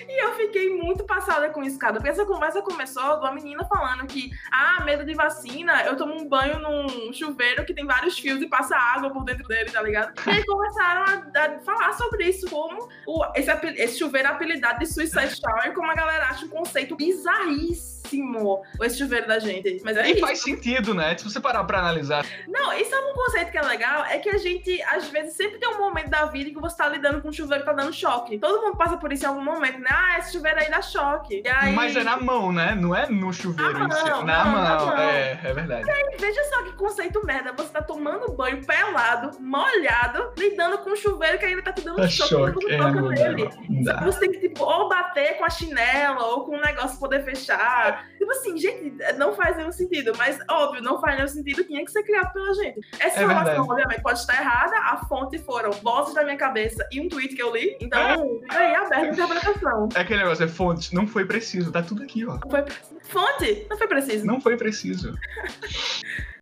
E 0.08 0.24
eu 0.24 0.34
fiquei 0.34 0.74
muito 0.74 1.04
passada 1.04 1.50
com 1.50 1.62
isso, 1.62 1.78
cara. 1.78 1.94
Porque 1.94 2.08
essa 2.08 2.26
conversa 2.26 2.62
começou 2.62 3.16
de 3.18 3.24
uma 3.24 3.32
menina 3.32 3.64
falando 3.64 4.06
que, 4.06 4.30
ah, 4.50 4.82
medo 4.84 5.04
de 5.04 5.14
vacina, 5.14 5.84
eu 5.84 5.96
tomo 5.96 6.14
um 6.14 6.28
banho 6.28 6.58
num 6.58 7.12
chuveiro 7.12 7.64
que 7.64 7.74
tem 7.74 7.86
vários 7.86 8.18
fios 8.18 8.40
e 8.42 8.46
passa 8.46 8.76
água 8.76 9.10
por 9.10 9.24
dentro 9.24 9.46
dele, 9.46 9.70
tá 9.70 9.82
ligado? 9.82 10.12
E 10.26 10.30
aí 10.30 10.44
começaram 10.44 11.02
a, 11.02 11.44
a 11.44 11.60
falar 11.60 11.92
sobre 11.92 12.23
isso, 12.28 12.48
como 12.48 12.88
o- 13.06 13.24
esse, 13.34 13.50
esse 13.82 13.98
chuveiro 13.98 14.28
apelidado 14.28 14.78
de 14.78 14.86
Suicide 14.86 15.36
Shower, 15.36 15.72
como 15.74 15.90
a 15.90 15.94
galera 15.94 16.26
acha 16.28 16.44
um 16.44 16.48
conceito 16.48 16.96
bizarríssimo 16.96 17.93
esse 18.82 18.98
chuveiro 18.98 19.26
da 19.26 19.38
gente. 19.38 19.80
Mas 19.84 19.96
é 19.96 20.06
E 20.08 20.12
isso. 20.12 20.20
faz 20.20 20.40
sentido, 20.40 20.94
né? 20.94 21.16
Se 21.16 21.24
você 21.24 21.40
parar 21.40 21.64
pra 21.64 21.78
analisar. 21.78 22.24
Não, 22.46 22.72
isso 22.72 22.94
é 22.94 22.98
um 23.00 23.14
conceito 23.14 23.50
que 23.50 23.58
é 23.58 23.62
legal, 23.62 24.04
é 24.04 24.18
que 24.18 24.28
a 24.28 24.38
gente, 24.38 24.82
às 24.82 25.08
vezes, 25.08 25.34
sempre 25.34 25.58
tem 25.58 25.68
um 25.68 25.78
momento 25.78 26.10
da 26.10 26.26
vida 26.26 26.50
em 26.50 26.54
que 26.54 26.60
você 26.60 26.76
tá 26.76 26.88
lidando 26.88 27.20
com 27.22 27.28
um 27.28 27.32
chuveiro 27.32 27.64
que 27.64 27.70
tá 27.70 27.74
dando 27.76 27.92
choque. 27.92 28.38
Todo 28.38 28.62
mundo 28.62 28.76
passa 28.76 28.96
por 28.96 29.12
isso 29.12 29.24
em 29.24 29.28
algum 29.28 29.42
momento, 29.44 29.78
né? 29.78 29.88
Ah, 29.90 30.18
esse 30.18 30.32
chuveiro 30.32 30.58
aí 30.60 30.70
dá 30.70 30.82
choque. 30.82 31.42
E 31.44 31.48
aí, 31.48 31.72
Mas 31.74 31.96
é 31.96 32.04
na 32.04 32.16
mão, 32.16 32.52
né? 32.52 32.74
Não 32.74 32.94
é 32.94 33.08
no 33.08 33.32
chuveiro 33.32 33.78
Na 33.78 33.86
em 33.86 33.90
si. 33.90 34.10
mão, 34.10 34.24
Na 34.24 34.44
mão. 34.44 34.62
na 34.62 34.76
mão. 34.84 34.98
É, 34.98 35.40
é 35.44 35.52
verdade. 35.52 35.84
veja 36.18 36.44
só 36.44 36.62
que 36.64 36.72
conceito 36.72 37.24
merda. 37.24 37.52
Você 37.56 37.68
tá 37.70 37.82
tomando 37.82 38.32
banho 38.32 38.64
pelado, 38.64 39.38
molhado, 39.40 40.32
lidando 40.36 40.78
com 40.78 40.90
um 40.90 40.96
chuveiro 40.96 41.38
que 41.38 41.44
ainda 41.46 41.62
tá 41.62 41.72
te 41.72 41.82
dando 41.82 42.02
É 42.02 42.08
choque, 42.08 42.30
choque. 42.30 42.52
quando 42.54 42.70
É, 42.72 42.76
toca 42.78 43.00
não 43.68 43.82
dá. 43.82 44.00
Você 44.04 44.20
tem 44.20 44.32
que, 44.32 44.40
tipo, 44.48 44.64
ou 44.64 44.88
bater 44.88 45.36
com 45.38 45.44
a 45.44 45.50
chinela, 45.50 46.24
ou 46.26 46.44
com 46.44 46.56
um 46.56 46.60
negócio 46.60 46.90
pra 46.98 47.08
poder 47.08 47.24
fechar. 47.24 47.93
Tipo 48.18 48.30
assim, 48.32 48.56
gente, 48.56 48.96
não 49.18 49.34
faz 49.34 49.56
nenhum 49.56 49.72
sentido. 49.72 50.12
Mas, 50.16 50.38
óbvio, 50.50 50.82
não 50.82 51.00
faz 51.00 51.16
nenhum 51.16 51.28
sentido, 51.28 51.64
tinha 51.64 51.84
que 51.84 51.90
ser 51.90 52.02
criado 52.02 52.32
pela 52.32 52.54
gente. 52.54 52.80
Essa 52.98 53.20
É 53.20 53.22
informação, 53.24 53.44
verdade. 53.44 53.70
obviamente, 53.70 54.02
pode 54.02 54.18
estar 54.18 54.40
errada. 54.40 54.76
A 54.78 54.96
fonte 55.06 55.38
foram 55.38 55.70
vozes 55.72 56.14
da 56.14 56.24
minha 56.24 56.36
cabeça 56.36 56.86
e 56.90 57.00
um 57.00 57.08
tweet 57.08 57.34
que 57.34 57.42
eu 57.42 57.52
li. 57.54 57.76
Então, 57.80 58.00
É. 58.00 58.16
fica 58.40 58.58
aí 58.58 58.74
aberta 58.74 58.96
a 58.96 59.06
interpretação. 59.08 59.88
É 59.94 60.00
aquele 60.00 60.22
negócio, 60.22 60.44
é 60.44 60.48
fonte. 60.48 60.94
Não 60.94 61.06
foi 61.06 61.24
preciso. 61.24 61.70
Tá 61.72 61.82
tudo 61.82 62.02
aqui, 62.02 62.24
ó. 62.26 62.38
Não 62.38 62.50
foi... 62.50 62.64
Fonte? 63.02 63.66
Não 63.68 63.76
foi 63.76 63.86
preciso. 63.88 64.26
Não 64.26 64.40
foi 64.40 64.56
preciso. 64.56 65.12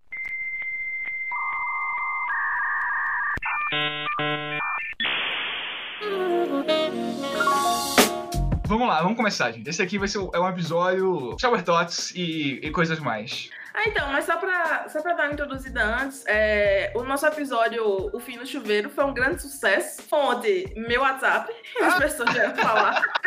Vamos 8.72 8.88
lá, 8.88 9.02
vamos 9.02 9.18
começar, 9.18 9.52
gente. 9.52 9.68
Esse 9.68 9.82
aqui 9.82 9.98
vai 9.98 10.08
ser 10.08 10.16
um- 10.16 10.30
é 10.32 10.40
um 10.40 10.48
episódio 10.48 11.36
Shower 11.38 11.62
Thoughts 11.62 12.10
e, 12.14 12.58
e 12.62 12.70
coisas 12.70 12.98
mais. 12.98 13.50
Ah, 13.74 13.84
então, 13.86 14.10
mas 14.10 14.24
só 14.24 14.38
pra, 14.38 14.86
só 14.88 15.02
pra 15.02 15.12
dar 15.12 15.24
uma 15.24 15.32
introduzida 15.34 15.82
antes, 15.82 16.24
é, 16.26 16.90
o 16.94 17.02
nosso 17.02 17.26
episódio 17.26 17.82
O 18.14 18.18
Fim 18.18 18.36
no 18.38 18.46
Chuveiro 18.46 18.88
foi 18.88 19.04
um 19.04 19.12
grande 19.12 19.42
sucesso. 19.42 20.00
Fonte, 20.08 20.72
meu 20.74 21.02
WhatsApp, 21.02 21.52
as 21.82 21.98
pessoas 21.98 22.34
já 22.34 22.54
falar. 22.54 23.02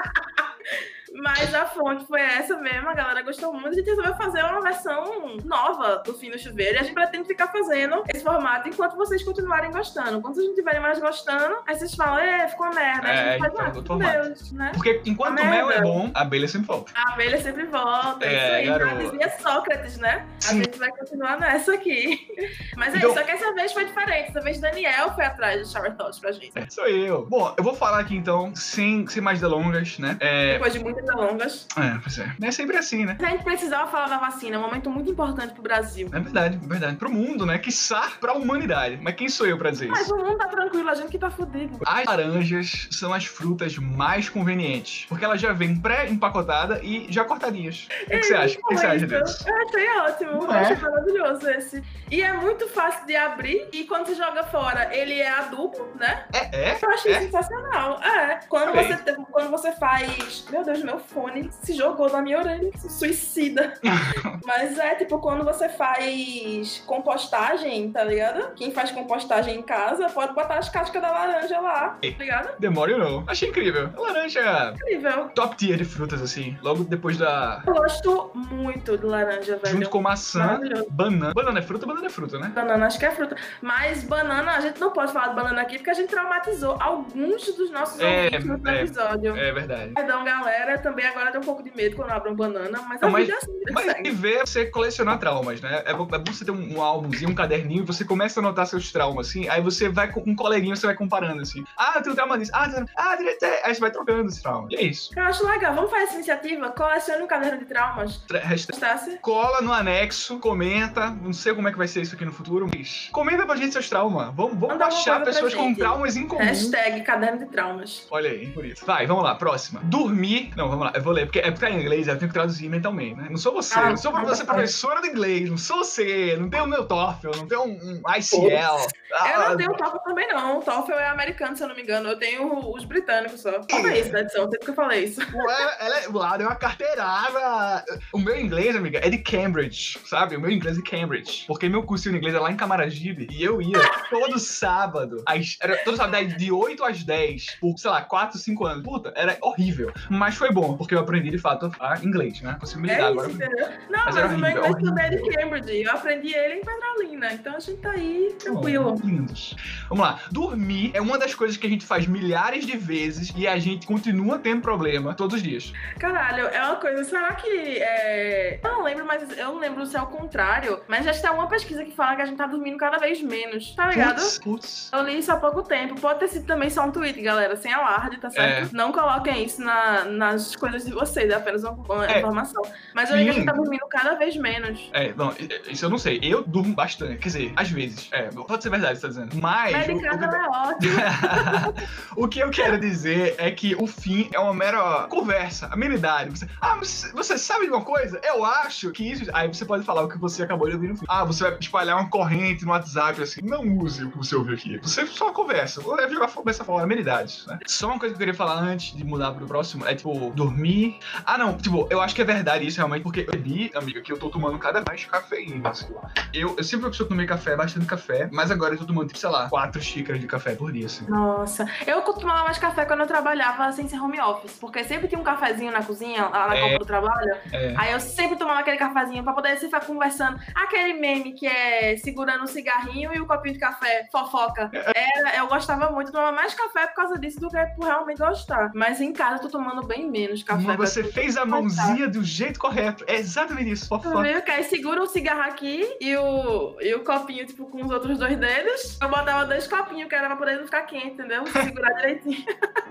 Mas 1.23 1.53
a 1.53 1.65
fonte 1.65 2.05
foi 2.05 2.19
essa 2.21 2.57
mesmo, 2.57 2.89
a 2.89 2.93
galera 2.93 3.21
gostou 3.21 3.53
muito. 3.53 3.69
A 3.69 3.73
gente 3.73 3.85
resolveu 3.85 4.15
fazer 4.15 4.43
uma 4.43 4.61
versão 4.61 5.37
nova 5.43 5.97
do 6.05 6.13
Fim 6.13 6.29
no 6.29 6.37
Chuveiro 6.37 6.75
e 6.75 6.79
a 6.79 6.83
gente 6.83 6.93
pretende 6.93 7.27
ficar 7.27 7.47
fazendo 7.47 8.03
esse 8.13 8.23
formato 8.23 8.67
enquanto 8.67 8.95
vocês 8.95 9.23
continuarem 9.23 9.71
gostando. 9.71 10.21
Quando 10.21 10.35
vocês 10.35 10.45
não 10.45 10.53
estiverem 10.53 10.81
mais 10.81 10.99
gostando, 10.99 11.55
aí 11.67 11.75
vocês 11.75 11.95
falam, 11.95 12.19
é, 12.19 12.47
ficou 12.47 12.65
uma 12.67 12.75
merda. 12.75 13.07
Aí 13.07 13.17
a 13.17 13.21
É, 13.21 13.31
gente 13.39 13.53
faz, 13.55 13.77
então, 13.77 13.95
ah. 14.01 14.11
Deus, 14.11 14.51
né? 14.51 14.71
Porque 14.73 15.01
enquanto 15.05 15.39
o 15.39 15.45
mel 15.45 15.71
é 15.71 15.81
bom, 15.81 16.11
a 16.13 16.21
abelha 16.21 16.47
sempre 16.47 16.67
volta. 16.67 16.91
A 16.95 17.13
abelha 17.13 17.41
sempre 17.41 17.65
volta. 17.65 18.25
É, 18.25 18.35
isso 18.63 18.71
aí, 18.71 18.79
garoto. 18.79 19.11
dizia 19.11 19.29
Sócrates, 19.39 19.97
né? 19.97 20.25
A 20.37 20.41
Sim. 20.41 20.63
gente 20.63 20.77
vai 20.77 20.89
continuar 20.91 21.39
nessa 21.39 21.73
aqui. 21.73 22.27
Mas 22.75 22.93
é 22.93 22.97
Então- 22.97 23.09
isso, 23.11 23.19
só 23.19 23.25
que 23.25 23.31
essa 23.31 23.53
vez 23.53 23.71
foi 23.73 23.85
diferente. 23.85 24.27
Dessa 24.27 24.41
vez 24.41 24.59
Daniel 24.59 25.13
foi 25.13 25.25
atrás 25.25 25.61
do 25.61 25.71
Shower 25.71 25.95
Thoughts 25.95 26.19
pra 26.19 26.31
gente. 26.31 26.51
É, 26.55 26.69
sou 26.69 26.87
eu. 26.87 27.25
Bom, 27.25 27.53
eu 27.57 27.63
vou 27.63 27.73
falar 27.75 27.99
aqui 27.99 28.15
então, 28.15 28.53
sem, 28.55 29.07
sem 29.07 29.21
mais 29.21 29.39
delongas, 29.39 29.97
né? 29.99 30.17
É, 30.19 30.53
Depois 30.53 30.73
de 30.73 30.79
delongas. 31.05 31.67
é, 31.77 31.97
pois 32.01 32.19
é. 32.19 32.33
É 32.41 32.51
sempre 32.51 32.77
assim, 32.77 33.05
né? 33.05 33.17
A 33.21 33.25
gente 33.29 33.43
precisava 33.43 33.89
falar 33.89 34.07
da 34.07 34.17
vacina, 34.17 34.55
é 34.55 34.59
um 34.59 34.61
momento 34.61 34.89
muito 34.89 35.09
importante 35.11 35.53
pro 35.53 35.61
Brasil. 35.63 36.09
É 36.13 36.19
verdade, 36.19 36.59
é 36.63 36.67
verdade. 36.67 36.95
Pro 36.97 37.09
mundo, 37.09 37.45
né? 37.45 37.57
Quiçá 37.57 38.11
pra 38.19 38.33
humanidade. 38.33 38.99
Mas 39.01 39.15
quem 39.15 39.29
sou 39.29 39.45
eu 39.47 39.57
pra 39.57 39.71
dizer 39.71 39.87
Mas 39.87 40.01
isso? 40.01 40.15
o 40.15 40.17
mundo 40.17 40.37
tá 40.37 40.47
tranquilo, 40.47 40.89
a 40.89 40.95
gente 40.95 41.09
que 41.09 41.17
tá 41.17 41.29
fudido. 41.31 41.79
As 41.85 42.05
laranjas 42.05 42.87
são 42.91 43.13
as 43.13 43.25
frutas 43.25 43.77
mais 43.77 44.29
convenientes. 44.29 45.05
Porque 45.07 45.23
elas 45.25 45.39
já 45.41 45.53
vêm 45.53 45.75
pré-empacotada 45.79 46.79
e 46.83 47.07
já 47.09 47.23
cortadinhas. 47.23 47.87
O 48.03 48.09
que, 48.09 48.17
que 48.17 48.23
você 48.23 48.35
acha? 48.35 48.59
O 48.59 48.67
que, 48.67 48.75
que 48.75 48.77
você 48.79 48.85
acha 48.85 49.07
disso? 49.07 49.45
Eu 49.47 49.55
achei 49.67 49.89
ótimo, 49.99 50.51
é? 50.51 50.59
achei 50.59 50.75
maravilhoso 50.77 51.49
esse. 51.49 51.83
E 52.11 52.21
é 52.21 52.33
muito 52.33 52.67
fácil 52.69 53.05
de 53.05 53.15
abrir, 53.15 53.67
e 53.73 53.83
quando 53.85 54.05
você 54.07 54.15
joga 54.15 54.43
fora, 54.43 54.95
ele 54.95 55.19
é 55.19 55.29
adubo, 55.29 55.87
né? 55.99 56.25
É, 56.33 56.69
é? 56.71 56.79
Eu 56.81 56.89
achei 56.91 57.13
É? 57.13 57.21
sensacional. 57.21 58.01
É. 58.01 58.39
Quando 58.47 58.73
você, 58.73 59.15
quando 59.31 59.49
você 59.51 59.71
faz. 59.73 60.45
Meu 60.49 60.63
Deus, 60.63 60.83
meu 60.83 60.94
meu 60.95 60.99
fone 60.99 61.49
se 61.51 61.73
jogou 61.73 62.09
na 62.09 62.21
minha 62.21 62.39
orelha. 62.39 62.71
Suicida. 62.77 63.73
Mas 64.45 64.77
é 64.79 64.95
tipo 64.95 65.19
quando 65.19 65.43
você 65.43 65.67
faz 65.69 66.81
compostagem, 66.85 67.91
tá 67.91 68.03
ligado? 68.03 68.53
Quem 68.55 68.71
faz 68.71 68.91
compostagem 68.91 69.57
em 69.59 69.61
casa 69.61 70.07
pode 70.09 70.33
botar 70.33 70.55
as 70.57 70.69
cascas 70.69 71.01
da 71.01 71.11
laranja 71.11 71.59
lá, 71.59 71.89
tá 72.01 72.07
ligado? 72.19 72.59
Demore 72.59 72.95
não. 72.97 73.23
Achei 73.27 73.49
incrível. 73.49 73.89
Laranja 73.97 74.73
Incrível. 74.75 75.29
top 75.35 75.55
tier 75.57 75.77
de 75.77 75.85
frutas, 75.85 76.21
assim. 76.21 76.57
Logo 76.61 76.83
depois 76.83 77.17
da. 77.17 77.61
Eu 77.65 77.73
gosto 77.73 78.31
muito 78.33 78.97
de 78.97 79.05
laranja, 79.05 79.57
velho. 79.57 79.75
Junto 79.75 79.89
com 79.89 80.01
maçã, 80.01 80.59
banana. 80.89 81.33
Banana 81.33 81.59
é 81.59 81.61
fruta, 81.61 81.85
banana 81.85 82.07
é 82.07 82.09
fruta, 82.09 82.39
né? 82.39 82.51
Banana, 82.53 82.85
acho 82.85 82.97
que 82.99 83.05
é 83.05 83.11
fruta. 83.11 83.35
Mas 83.61 84.03
banana, 84.03 84.53
a 84.53 84.61
gente 84.61 84.79
não 84.79 84.91
pode 84.91 85.11
falar 85.11 85.29
de 85.29 85.35
banana 85.35 85.61
aqui 85.61 85.77
porque 85.77 85.89
a 85.89 85.93
gente 85.93 86.09
traumatizou 86.09 86.77
alguns 86.79 87.45
dos 87.55 87.71
nossos 87.71 87.99
É, 87.99 88.25
ouvintes 88.25 88.45
no 88.45 88.69
é. 88.69 88.81
episódio. 88.83 89.35
É 89.35 89.51
verdade. 89.51 89.91
Perdão, 89.93 90.23
galera. 90.23 90.77
Também 90.85 91.05
agora 91.07 91.31
tem 91.31 91.41
um 91.41 91.43
pouco 91.43 91.63
de 91.63 91.75
medo 91.75 91.95
quando 91.95 92.11
abram 92.11 92.35
banana, 92.35 92.79
mas 92.87 93.01
a 93.01 93.05
Não, 93.07 93.11
mas- 93.11 93.25
vida 93.25 93.33
é 93.33 93.37
assim, 93.43 93.51
vida 93.59 93.71
Mas 93.73 93.85
segue. 93.85 94.07
e 94.09 94.11
ver 94.11 94.39
você 94.45 94.65
colecionar 94.67 95.17
traumas, 95.17 95.59
né? 95.59 95.81
É 95.83 95.93
bom, 95.95 96.07
é 96.13 96.17
bom 96.19 96.31
você 96.31 96.45
ter 96.45 96.51
um, 96.51 96.77
um 96.77 96.81
álbumzinho, 96.81 97.31
um 97.31 97.33
caderninho, 97.33 97.81
e 97.81 97.85
você 97.85 98.05
começa 98.05 98.39
a 98.39 98.43
anotar 98.43 98.67
seus 98.67 98.91
traumas, 98.91 99.27
assim. 99.29 99.49
Aí 99.49 99.61
você 99.61 99.89
vai 99.89 100.11
com 100.11 100.21
um 100.27 100.35
coleguinha, 100.35 100.75
você 100.75 100.85
vai 100.85 100.95
comparando, 100.95 101.41
assim. 101.41 101.63
Ah, 101.75 101.93
eu 101.95 102.03
tenho 102.03 102.15
trauma 102.15 102.37
disso. 102.37 102.51
Ah, 102.53 102.69
tem- 102.69 102.85
ah, 102.95 103.17
tem- 103.17 103.37
tem- 103.39 103.49
aí 103.63 103.73
você 103.73 103.81
vai 103.81 103.89
trocando 103.89 104.27
esse 104.29 104.43
trauma. 104.43 104.67
E 104.69 104.75
é 104.75 104.83
isso. 104.83 105.09
Eu 105.17 105.23
acho 105.23 105.43
legal. 105.47 105.73
Vamos 105.73 105.89
fazer 105.89 106.03
essa 106.03 106.13
iniciativa? 106.15 106.69
Colecione 106.69 107.23
um 107.23 107.27
caderno 107.27 107.57
de 107.57 107.65
traumas. 107.65 108.17
Tra- 108.27 108.39
hashtag? 108.39 109.17
Cola 109.21 109.61
no 109.61 109.73
anexo, 109.73 110.37
comenta. 110.39 111.09
Não 111.09 111.33
sei 111.33 111.53
como 111.55 111.67
é 111.67 111.71
que 111.71 111.77
vai 111.79 111.87
ser 111.87 112.01
isso 112.01 112.13
aqui 112.13 112.25
no 112.25 112.31
futuro, 112.31 112.69
mas 112.71 113.09
comenta 113.11 113.43
pra 113.45 113.55
gente 113.55 113.73
seus 113.73 113.89
traumas. 113.89 114.27
Vamos, 114.35 114.53
vamos 114.53 114.67
Manda 114.67 114.85
achar 114.85 115.23
pessoas 115.23 115.53
com 115.55 115.73
traumas 115.73 116.15
em 116.15 116.27
comum. 116.27 116.41
Hashtag 116.43 117.01
caderno 117.01 117.39
de 117.39 117.45
traumas. 117.47 118.05
Olha 118.11 118.29
aí, 118.29 118.47
por 118.51 118.63
isso. 118.65 118.85
Vai, 118.85 119.07
vamos 119.07 119.23
lá, 119.23 119.33
próxima. 119.33 119.81
Dormir. 119.83 120.51
Não, 120.55 120.69
vamos 120.77 120.87
lá, 120.87 120.93
eu 120.95 121.01
vou 121.03 121.13
ler, 121.13 121.25
porque 121.25 121.39
é 121.39 121.51
porque 121.51 121.65
tá 121.65 121.69
em 121.71 121.81
inglês, 121.81 122.07
eu 122.07 122.17
tenho 122.17 122.29
que 122.29 122.33
traduzir 122.33 122.69
mentalmente, 122.69 123.15
né? 123.15 123.27
Não 123.29 123.37
sou 123.37 123.53
você, 123.53 123.77
Ah, 123.79 123.89
não 123.89 123.97
sou 123.97 124.11
tá, 124.11 124.23
você 124.23 124.45
tá. 124.45 124.53
professora 124.53 125.01
de 125.01 125.07
inglês, 125.09 125.49
não 125.49 125.57
sou 125.57 125.77
você, 125.83 126.35
não 126.39 126.49
tenho 126.49 126.63
o 126.63 126.67
meu 126.67 126.85
TOEFL, 126.85 127.31
não 127.37 127.47
tenho 127.47 127.63
um, 127.63 128.01
um 128.05 128.15
ICL. 128.17 128.49
Eu 128.49 128.87
Ah, 129.17 129.49
não 129.49 129.57
tenho 129.57 129.71
o 129.71 129.77
TOEFL 129.77 129.97
também, 129.99 130.27
não. 130.27 130.59
O 130.59 130.61
TOEFL 130.61 130.93
é 130.93 131.07
americano, 131.09 131.55
se 131.55 131.63
eu 131.63 131.67
não 131.67 131.75
me 131.75 131.81
engano. 131.81 132.09
Eu 132.09 132.17
tenho 132.19 132.71
os 132.75 132.83
britânicos 132.85 133.41
só. 133.41 133.51
Fala 133.69 133.97
isso 133.97 134.11
da 134.11 134.21
edição, 134.21 134.43
sempre 134.43 134.59
que 134.59 134.69
eu 134.71 134.75
falei 134.75 135.03
isso. 135.05 135.21
Ué, 135.21 135.77
ela 135.79 135.99
é, 135.99 136.07
lá, 136.11 136.37
deu 136.37 136.47
uma 136.47 136.55
carteirada. 136.55 137.85
O 138.13 138.19
meu 138.19 138.39
inglês, 138.39 138.75
amiga, 138.75 138.99
é 138.99 139.09
de 139.09 139.17
Cambridge, 139.19 139.99
sabe? 140.05 140.35
O 140.35 140.39
meu 140.41 140.51
inglês 140.51 140.77
é 140.77 140.81
de 140.81 140.89
Cambridge. 140.89 141.45
Porque 141.47 141.69
meu 141.69 141.83
curso 141.83 142.09
de 142.09 142.17
inglês 142.17 142.35
é 142.35 142.39
lá 142.39 142.51
em 142.51 142.55
Camaragibe 142.57 143.27
e 143.31 143.43
eu 143.43 143.61
ia 143.61 143.79
todo 144.09 144.37
sábado. 144.39 145.23
às- 145.25 145.57
era 145.61 145.77
todo 145.83 145.97
sábado 145.97 146.15
de 146.37 146.51
8 146.51 146.83
às 146.83 147.03
10, 147.03 147.57
por, 147.59 147.77
sei 147.77 147.89
lá, 147.91 148.01
4, 148.01 148.37
5 148.37 148.65
anos. 148.65 148.83
Puta, 148.83 149.11
era 149.15 149.37
horrível. 149.41 149.91
Mas 150.09 150.35
foi 150.35 150.51
bom, 150.51 150.64
porque 150.73 150.95
eu 150.95 150.99
aprendi 150.99 151.29
de 151.29 151.37
fato 151.37 151.71
a 151.79 151.97
inglês, 152.03 152.41
né? 152.41 152.57
Consigo 152.59 152.81
me 152.81 152.89
É 152.89 152.95
ligar 152.95 153.11
isso, 153.11 153.19
agora. 153.19 153.33
entendeu? 153.33 153.67
Não, 153.89 154.05
Mas 154.05 154.15
mas, 154.15 154.33
o 154.33 154.37
meu 154.37 154.49
inglês 154.51 154.75
também 154.83 155.05
é 155.05 155.09
de. 155.09 155.29
Cambridge. 155.35 155.81
Eu 155.83 155.91
aprendi 155.91 156.33
ele 156.35 156.55
em 156.55 156.61
Petrolina. 156.61 157.33
Então 157.33 157.55
a 157.55 157.59
gente 157.59 157.81
tá 157.81 157.91
aí 157.91 158.35
tranquilo. 158.41 158.95
Oh, 159.01 159.05
lindos. 159.07 159.55
Vamos 159.89 160.03
lá. 160.05 160.19
Dormir 160.31 160.91
é 160.93 161.01
uma 161.01 161.17
das 161.17 161.35
coisas 161.35 161.57
que 161.57 161.67
a 161.67 161.69
gente 161.69 161.85
faz 161.85 162.07
milhares 162.07 162.65
de 162.65 162.77
vezes 162.77 163.31
e 163.35 163.47
a 163.47 163.57
gente 163.59 163.85
continua 163.85 164.39
tendo 164.39 164.61
problema 164.61 165.13
todos 165.13 165.35
os 165.35 165.43
dias. 165.43 165.73
Caralho, 165.99 166.47
é 166.47 166.63
uma 166.63 166.75
coisa. 166.77 167.03
Será 167.03 167.33
que. 167.35 167.47
É... 167.79 168.59
Eu 168.63 168.71
não 168.71 168.83
lembro, 168.83 169.05
mas 169.05 169.37
eu 169.37 169.45
não 169.47 169.59
lembro 169.59 169.85
se 169.85 169.95
é 169.97 170.01
o 170.01 170.07
contrário. 170.07 170.79
Mas 170.87 171.05
já 171.05 171.11
está 171.11 171.31
uma 171.31 171.47
pesquisa 171.47 171.83
que 171.83 171.91
fala 171.91 172.15
que 172.15 172.21
a 172.21 172.25
gente 172.25 172.37
tá 172.37 172.47
dormindo 172.47 172.77
cada 172.77 172.97
vez 172.97 173.21
menos. 173.21 173.73
Tá 173.75 173.87
ligado? 173.87 174.15
Putz, 174.15 174.39
putz. 174.39 174.89
Eu 174.93 175.03
li 175.03 175.19
isso 175.19 175.31
há 175.31 175.37
pouco 175.37 175.63
tempo. 175.63 175.99
Pode 175.99 176.19
ter 176.19 176.27
sido 176.29 176.45
também 176.45 176.69
só 176.69 176.85
um 176.85 176.91
tweet, 176.91 177.19
galera, 177.21 177.55
sem 177.55 177.73
alarde, 177.73 178.17
tá 178.17 178.29
certo? 178.29 178.73
Não 178.73 178.91
coloquem 178.91 179.43
isso 179.43 179.61
na- 179.61 180.05
nas 180.05 180.54
coisas 180.55 180.85
de 180.85 180.91
vocês, 180.91 181.29
é 181.29 181.35
apenas 181.35 181.63
uma, 181.63 181.71
uma 181.73 182.05
É. 182.11 182.17
informação. 182.19 182.61
Mas 182.93 183.09
eu 183.09 183.15
a 183.15 183.19
Sim. 183.19 183.31
gente 183.31 183.45
tá 183.45 183.51
dormindo 183.53 183.85
cada 183.89 184.15
vez 184.15 184.35
menos. 184.37 184.89
É, 184.93 185.13
não, 185.13 185.33
isso 185.69 185.85
eu 185.85 185.89
não 185.89 185.97
sei. 185.97 186.19
Eu 186.21 186.43
durmo 186.43 186.73
bastante. 186.73 187.17
Quer 187.17 187.27
dizer, 187.27 187.53
às 187.55 187.69
vezes. 187.69 188.07
É, 188.11 188.23
pode 188.29 188.63
ser 188.63 188.69
verdade, 188.69 188.95
você 188.99 189.01
tá 189.01 189.07
dizendo. 189.07 189.35
Mas. 189.41 189.73
o- 189.75 189.91
o 189.91 189.95
Medicada 189.95 190.27
que- 190.29 190.35
é 190.35 190.47
ótimo. 190.47 190.93
o 192.15 192.27
que 192.27 192.39
eu 192.39 192.49
quero 192.49 192.79
dizer 192.79 193.35
é 193.37 193.51
que 193.51 193.75
o 193.75 193.87
fim 193.87 194.29
é 194.33 194.39
uma 194.39 194.53
mera 194.53 195.07
conversa, 195.09 195.67
amenidade. 195.71 196.29
Você, 196.31 196.47
ah, 196.61 196.75
mas 196.75 197.11
você 197.13 197.37
sabe 197.37 197.65
de 197.65 197.71
uma 197.71 197.81
coisa? 197.83 198.19
Eu 198.23 198.43
acho 198.45 198.91
que 198.91 199.09
isso. 199.09 199.25
Aí 199.33 199.47
você 199.47 199.65
pode 199.65 199.83
falar 199.83 200.03
o 200.03 200.07
que 200.09 200.17
você 200.17 200.43
acabou 200.43 200.67
de 200.67 200.75
ouvir 200.75 200.89
no 200.89 200.97
fim. 200.97 201.05
Ah, 201.07 201.23
você 201.23 201.43
vai 201.49 201.57
espalhar 201.59 201.97
uma 201.99 202.09
corrente 202.09 202.65
no 202.65 202.71
WhatsApp 202.71 203.21
assim. 203.21 203.41
Não 203.43 203.61
use 203.77 204.03
o 204.03 204.11
que 204.11 204.17
você 204.17 204.35
ouviu 204.35 204.53
aqui. 204.55 204.77
Você 204.79 205.05
só 205.07 205.31
conversa. 205.31 205.81
Levar 205.85 206.09
jogar 206.13 206.29
dessa 206.45 206.63
forma, 206.63 206.83
amenidades, 206.83 207.45
né? 207.47 207.59
Só 207.65 207.87
uma 207.87 207.99
coisa 207.99 208.13
que 208.13 208.17
eu 208.17 208.19
queria 208.19 208.33
falar 208.33 208.59
antes 208.59 208.95
de 208.95 209.03
mudar 209.03 209.31
pro 209.31 209.45
próximo 209.45 209.85
é 209.85 209.95
tipo, 209.95 210.29
dormir. 210.49 210.99
Ah, 211.25 211.37
não, 211.37 211.57
tipo, 211.57 211.87
eu 211.89 212.01
acho 212.01 212.13
que 212.15 212.21
é 212.21 212.25
verdade 212.25 212.65
isso 212.67 212.77
realmente, 212.77 213.03
porque 213.03 213.25
eu 213.31 213.39
vi, 213.41 213.71
amiga, 213.75 214.01
que 214.01 214.11
eu 214.11 214.17
tô 214.19 214.29
tomando 214.29 214.57
cada 214.59 214.79
vez 214.79 214.85
mais 214.85 215.05
cafeína. 215.05 215.69
assim. 215.69 215.93
Eu, 216.33 216.55
eu 216.57 216.63
sempre 216.63 216.89
que 216.89 217.03
tomei 217.05 217.25
café, 217.25 217.55
bastante 217.55 217.85
café, 217.85 218.29
mas 218.31 218.51
agora 218.51 218.73
eu 218.73 218.77
tô 218.77 218.85
tomando, 218.85 219.07
tipo, 219.07 219.19
sei 219.19 219.29
lá, 219.29 219.49
quatro 219.49 219.81
xícaras 219.81 220.21
de 220.21 220.27
café 220.27 220.55
por 220.55 220.71
dia, 220.71 220.85
assim. 220.85 221.05
Nossa, 221.09 221.65
eu 221.85 222.01
costumava 222.01 222.43
mais 222.43 222.57
café 222.57 222.85
quando 222.85 223.01
eu 223.01 223.07
trabalhava 223.07 223.71
sem 223.71 223.87
ser 223.87 223.99
home 223.99 224.19
office, 224.21 224.57
porque 224.59 224.83
sempre 224.83 225.07
tinha 225.07 225.19
um 225.19 225.23
cafezinho 225.23 225.71
na 225.71 225.83
cozinha, 225.83 226.27
lá 226.27 226.47
na 226.47 226.55
É. 226.55 226.61
copa 226.61 226.79
do 226.79 226.85
trabalho. 226.85 227.35
É. 227.51 227.73
Aí 227.77 227.91
eu 227.91 227.99
sempre 227.99 228.37
tomava 228.37 228.59
aquele 228.59 228.77
cafezinho 228.77 229.23
pra 229.23 229.33
poder 229.33 229.49
sempre 229.57 229.65
ficar 229.79 229.81
conversando. 229.85 230.39
Aquele 230.53 230.93
meme 230.93 231.33
que 231.33 231.47
é 231.47 231.97
segurando 231.97 232.43
um 232.43 232.47
cigarrinho 232.47 233.13
e 233.13 233.19
o 233.19 233.25
copinho 233.25 233.53
de 233.53 233.59
café, 233.59 234.07
fofoca. 234.11 234.69
Era, 234.73 235.37
eu 235.37 235.47
gostava 235.47 235.89
muito, 235.91 236.11
tomava 236.11 236.31
mais 236.31 236.53
café 236.53 236.87
por 236.87 236.95
causa 236.95 237.19
disso 237.19 237.39
do 237.39 237.49
que 237.49 237.57
por 237.75 237.85
realmente 237.85 238.17
gostar. 238.19 238.71
Mas 238.73 239.01
em 239.01 239.11
casa 239.11 239.35
eu 239.37 239.41
tô 239.41 239.49
tomando 239.49 239.85
bem 239.85 240.09
menos 240.09 240.34
café. 240.43 240.63
Mas 240.63 240.75
você 240.77 241.03
fez 241.03 241.37
a 241.37 241.45
mãozinha 241.45 242.07
do 242.07 242.23
jeito 242.23 242.59
correto. 242.59 243.03
É 243.07 243.15
exatamente 243.15 243.71
isso, 243.71 243.85
Tu 243.85 243.89
fofoca. 244.01 244.23
viu? 244.23 244.41
Que 244.41 244.51
aí 244.51 244.63
segura 244.63 245.01
o 245.01 245.07
cigarro 245.07 245.41
aqui 245.41 245.87
e 246.01 246.15
o, 246.17 246.75
e 246.81 246.93
o 246.95 247.03
copinho, 247.03 247.45
tipo, 247.45 247.65
com 247.67 247.83
os 247.85 247.91
outros 247.91 248.17
dois 248.17 248.37
dedos. 248.37 248.97
Eu 249.01 249.09
botava 249.09 249.45
dois 249.45 249.67
copinhos, 249.67 250.09
que 250.09 250.15
era 250.15 250.27
pra 250.27 250.35
poder 250.35 250.57
não 250.57 250.65
ficar 250.65 250.81
quente, 250.83 251.07
entendeu? 251.07 251.45
Segurar 251.47 251.91
direitinho. 251.93 252.43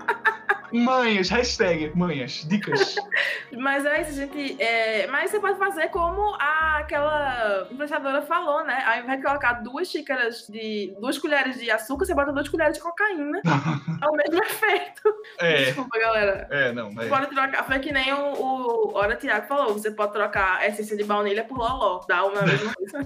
Manhas, 0.71 1.29
hashtag 1.29 1.91
manhas, 1.95 2.45
dicas. 2.47 2.95
Mas 3.57 3.85
é 3.85 4.01
isso, 4.01 4.13
gente. 4.13 4.61
é, 4.61 5.07
Mas 5.07 5.31
você 5.31 5.39
pode 5.39 5.57
fazer 5.57 5.87
como 5.89 6.35
a- 6.35 6.77
aquela 6.79 7.67
influenciadora 7.71 8.21
falou, 8.21 8.63
né? 8.65 8.83
Ao 8.85 8.99
invés 9.03 9.19
de 9.19 9.25
colocar 9.25 9.53
duas 9.63 9.87
xícaras 9.89 10.47
de. 10.49 10.93
duas 10.99 11.17
colheres 11.17 11.57
de 11.59 11.69
açúcar, 11.71 12.05
você 12.05 12.13
bota 12.13 12.31
duas 12.33 12.49
colheres 12.49 12.75
de 12.77 12.83
cocaína. 12.83 13.41
É 14.01 14.07
o 14.07 14.11
mesmo 14.11 14.43
efeito. 14.43 15.01
É, 15.39 15.63
Desculpa, 15.65 15.97
galera. 15.99 16.47
é, 16.51 16.71
não, 16.73 16.89
é. 16.89 16.91
Você 16.93 17.07
pode 17.07 17.27
trocar, 17.27 17.63
foi 17.65 17.79
que 17.79 17.91
nem 17.91 18.13
o, 18.13 18.33
o 18.33 18.93
Hora 18.95 19.15
Tiago 19.15 19.47
falou, 19.47 19.73
você 19.73 19.89
pode 19.89 20.11
trocar 20.11 20.57
a 20.59 20.67
essência 20.67 20.97
de 20.97 21.03
baunilha 21.03 21.43
por 21.45 21.57
loló, 21.57 22.01
dá 22.07 22.25
uma 22.25 22.41
mesma 22.43 22.73
coisa. 22.73 22.99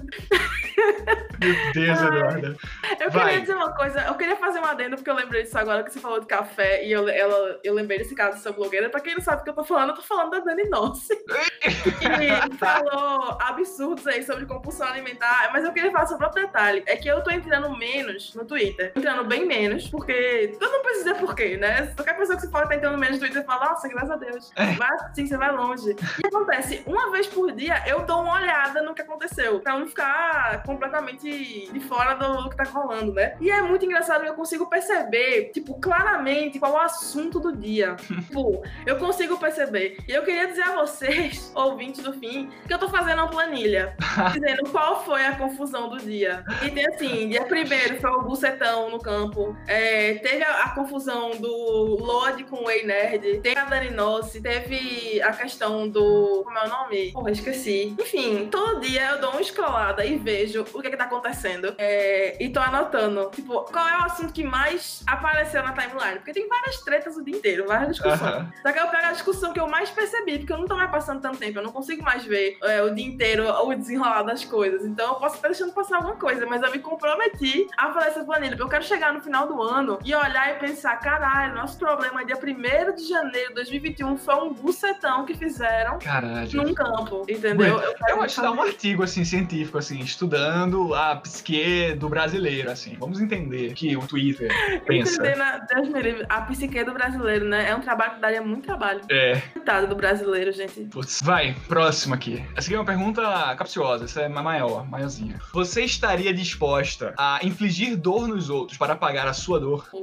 Meu 1.40 1.72
Deus, 1.72 2.00
Eduarda. 2.02 2.56
Eu 3.00 3.10
Vai. 3.10 3.24
queria 3.24 3.40
dizer 3.40 3.54
uma 3.54 3.74
coisa, 3.74 4.00
eu 4.02 4.14
queria 4.14 4.36
fazer 4.36 4.58
uma 4.58 4.72
adendo, 4.72 4.96
porque 4.96 5.10
eu 5.10 5.14
lembrei 5.14 5.42
disso 5.42 5.56
agora 5.58 5.82
que 5.84 5.92
você 5.92 6.00
falou 6.00 6.20
de 6.20 6.26
café, 6.26 6.84
e 6.84 6.92
eu, 6.92 7.08
ela, 7.08 7.59
eu 7.62 7.74
lembrei 7.74 7.98
desse 7.98 8.14
caso 8.14 8.36
dessa 8.36 8.52
blogueira. 8.52 8.88
Pra 8.88 9.00
quem 9.00 9.14
não 9.14 9.22
sabe 9.22 9.40
o 9.42 9.44
que 9.44 9.50
eu 9.50 9.54
tô 9.54 9.64
falando, 9.64 9.90
eu 9.90 9.96
tô 9.96 10.02
falando 10.02 10.30
da 10.30 10.40
Dani 10.40 10.68
Nossi. 10.68 11.14
que 11.60 12.56
falou 12.56 13.38
absurdos 13.40 14.06
aí 14.06 14.22
sobre 14.22 14.46
compulsão 14.46 14.88
alimentar, 14.88 15.50
mas 15.52 15.64
eu 15.64 15.72
queria 15.72 15.90
falar 15.90 16.06
sobre 16.06 16.24
outro 16.24 16.42
detalhe. 16.42 16.82
É 16.86 16.96
que 16.96 17.08
eu 17.08 17.22
tô 17.22 17.30
entrando 17.30 17.70
menos 17.76 18.34
no 18.34 18.44
Twitter. 18.44 18.92
Entrando 18.96 19.24
bem 19.24 19.46
menos, 19.46 19.88
porque 19.88 20.56
eu 20.60 20.72
não 20.72 20.82
preciso 20.82 21.04
dizer 21.04 21.20
porquê, 21.20 21.56
né? 21.56 21.92
Qualquer 21.96 22.16
pessoa 22.16 22.36
que 22.36 22.42
você 22.42 22.50
fala 22.50 22.64
que 22.64 22.70
tá 22.70 22.76
entrando 22.76 22.98
menos 22.98 23.18
no 23.18 23.26
Twitter 23.26 23.44
fala, 23.44 23.70
nossa, 23.70 23.88
graças 23.88 24.10
a 24.10 24.16
Deus. 24.16 24.52
É. 24.56 24.72
Vai 24.74 24.90
assim, 24.90 25.26
você 25.26 25.36
vai 25.36 25.52
longe. 25.52 25.96
E 26.22 26.26
acontece, 26.26 26.82
uma 26.86 27.10
vez 27.10 27.26
por 27.26 27.52
dia 27.52 27.82
eu 27.86 28.00
dou 28.04 28.22
uma 28.22 28.34
olhada 28.34 28.82
no 28.82 28.94
que 28.94 29.02
aconteceu, 29.02 29.60
pra 29.60 29.78
não 29.78 29.86
ficar 29.86 30.62
completamente 30.64 31.70
de 31.72 31.80
fora 31.80 32.14
do, 32.14 32.48
que 32.48 32.56
tá 32.56 32.64
rolando, 32.64 33.12
né? 33.12 33.36
E 33.40 33.50
é 33.50 33.62
muito 33.62 33.84
engraçado, 33.84 34.24
eu 34.24 34.34
consigo 34.34 34.66
perceber, 34.66 35.50
tipo, 35.52 35.78
claramente 35.80 36.58
qual 36.58 36.72
o 36.72 36.78
assunto 36.78 37.39
do 37.40 37.56
dia. 37.56 37.96
tipo, 38.06 38.62
eu 38.86 38.96
consigo 38.96 39.38
perceber. 39.38 39.98
E 40.06 40.12
eu 40.12 40.22
queria 40.22 40.46
dizer 40.46 40.62
a 40.62 40.76
vocês, 40.76 41.50
ouvintes 41.56 42.02
do 42.02 42.12
fim, 42.12 42.50
que 42.66 42.72
eu 42.72 42.78
tô 42.78 42.88
fazendo 42.88 43.18
uma 43.18 43.28
planilha, 43.28 43.96
dizendo 44.32 44.70
qual 44.70 45.04
foi 45.04 45.24
a 45.26 45.36
confusão 45.36 45.88
do 45.88 45.98
dia. 45.98 46.44
E 46.62 46.70
tem 46.70 46.86
assim, 46.86 47.28
dia 47.28 47.44
primeiro 47.44 48.00
foi 48.00 48.10
o 48.10 48.22
bucetão 48.22 48.90
no 48.90 48.98
campo, 48.98 49.56
é, 49.66 50.14
teve 50.14 50.42
a, 50.42 50.64
a 50.64 50.74
confusão 50.74 51.30
do 51.32 51.96
Lorde 52.00 52.44
com 52.44 52.56
o 52.56 52.66
Whey 52.66 52.86
Nerd, 52.86 53.40
teve 53.40 53.58
a 53.58 53.64
Dani 53.64 53.90
Nossi, 53.90 54.40
teve 54.40 55.20
a 55.22 55.32
questão 55.32 55.88
do. 55.88 56.42
Como 56.44 56.58
é 56.58 56.64
o 56.64 56.68
nome? 56.68 57.12
Porra, 57.12 57.30
esqueci. 57.30 57.94
Enfim, 57.98 58.48
todo 58.50 58.80
dia 58.80 59.10
eu 59.10 59.20
dou 59.20 59.30
uma 59.30 59.40
escrolada 59.40 60.04
e 60.04 60.18
vejo 60.18 60.64
o 60.72 60.82
que, 60.82 60.90
que 60.90 60.96
tá 60.96 61.04
acontecendo. 61.04 61.74
É, 61.78 62.36
e 62.42 62.48
tô 62.48 62.60
anotando, 62.60 63.30
tipo, 63.30 63.62
qual 63.64 63.88
é 63.88 63.98
o 63.98 64.02
assunto 64.04 64.32
que 64.32 64.44
mais 64.44 65.02
apareceu 65.06 65.62
na 65.62 65.72
timeline? 65.72 66.16
Porque 66.16 66.32
tem 66.32 66.48
várias 66.48 66.80
tretas 66.80 67.16
o 67.16 67.24
dia 67.24 67.29
inteiro, 67.30 67.66
várias 67.66 67.90
discussões. 67.90 68.20
Aham. 68.20 68.52
Só 68.62 68.72
que 68.72 68.78
eu 68.78 68.88
pego 68.88 69.06
a 69.06 69.12
discussão 69.12 69.52
que 69.52 69.60
eu 69.60 69.68
mais 69.68 69.90
percebi, 69.90 70.38
porque 70.38 70.52
eu 70.52 70.58
não 70.58 70.66
tô 70.66 70.76
mais 70.76 70.90
passando 70.90 71.20
tanto 71.20 71.38
tempo, 71.38 71.58
eu 71.58 71.62
não 71.62 71.72
consigo 71.72 72.02
mais 72.02 72.24
ver 72.24 72.58
é, 72.62 72.82
o 72.82 72.94
dia 72.94 73.06
inteiro 73.06 73.48
o 73.48 73.74
desenrolar 73.74 74.22
das 74.22 74.44
coisas. 74.44 74.84
Então 74.84 75.08
eu 75.08 75.14
posso 75.14 75.36
estar 75.36 75.48
deixando 75.48 75.72
passar 75.72 75.96
alguma 75.96 76.16
coisa, 76.16 76.46
mas 76.46 76.62
eu 76.62 76.70
me 76.70 76.78
comprometi 76.78 77.66
a 77.76 77.92
fazer 77.92 78.08
essa 78.08 78.24
planilha, 78.24 78.50
porque 78.50 78.62
eu 78.62 78.68
quero 78.68 78.84
chegar 78.84 79.12
no 79.12 79.20
final 79.20 79.46
do 79.46 79.62
ano 79.62 79.98
e 80.04 80.14
olhar 80.14 80.56
e 80.56 80.58
pensar, 80.58 80.96
caralho, 80.96 81.54
nosso 81.54 81.78
problema 81.78 82.24
dia 82.24 82.36
1 82.36 82.94
de 82.94 83.08
janeiro 83.08 83.48
de 83.48 83.54
2021 83.54 84.16
foi 84.16 84.34
um 84.36 84.52
bucetão 84.52 85.24
que 85.24 85.34
fizeram 85.34 85.98
Caralho. 85.98 86.62
num 86.62 86.74
campo, 86.74 87.24
entendeu? 87.28 87.80
Quero 87.80 88.16
Eu 88.16 88.22
acho 88.22 88.34
que 88.36 88.42
dá 88.42 88.52
um 88.52 88.62
artigo 88.62 89.02
assim 89.02 89.24
científico 89.24 89.78
assim, 89.78 90.00
estudando 90.00 90.94
a 90.94 91.16
psique 91.16 91.94
do 91.94 92.08
brasileiro 92.08 92.70
assim. 92.70 92.96
Vamos 92.98 93.20
entender 93.20 93.72
que 93.74 93.96
o 93.96 94.06
Twitter 94.06 94.50
pensa. 94.86 95.14
Entender 95.14 95.36
na, 95.36 95.58
Deus 95.58 95.88
me 95.88 96.02
livre, 96.02 96.26
a 96.28 96.42
psique 96.42 96.84
do 96.84 96.92
brasileiro, 96.92 97.19
né? 97.46 97.68
É 97.70 97.74
um 97.74 97.80
trabalho 97.80 98.14
que 98.14 98.20
daria 98.20 98.42
muito 98.42 98.64
trabalho. 98.66 99.00
É, 99.10 99.40
Coitado 99.52 99.86
do 99.86 99.94
brasileiro, 99.96 100.52
gente. 100.52 100.80
putz. 100.86 101.20
Vai, 101.22 101.54
próximo 101.68 102.14
aqui. 102.14 102.44
Essa 102.56 102.68
aqui 102.68 102.74
é 102.74 102.78
uma 102.78 102.84
pergunta 102.84 103.22
capciosa, 103.56 104.04
essa 104.04 104.22
é 104.22 104.28
ma- 104.28 104.42
maior, 104.42 104.88
maiorzinha. 104.88 105.38
Você 105.52 105.84
estaria 105.84 106.32
disposta 106.32 107.14
a 107.16 107.40
infligir 107.42 107.96
dor 107.96 108.26
nos 108.28 108.48
outros 108.50 108.78
para 108.78 108.94
apagar 108.94 109.26
a 109.26 109.32
sua 109.32 109.58
dor? 109.60 109.88
Uh, 109.92 110.02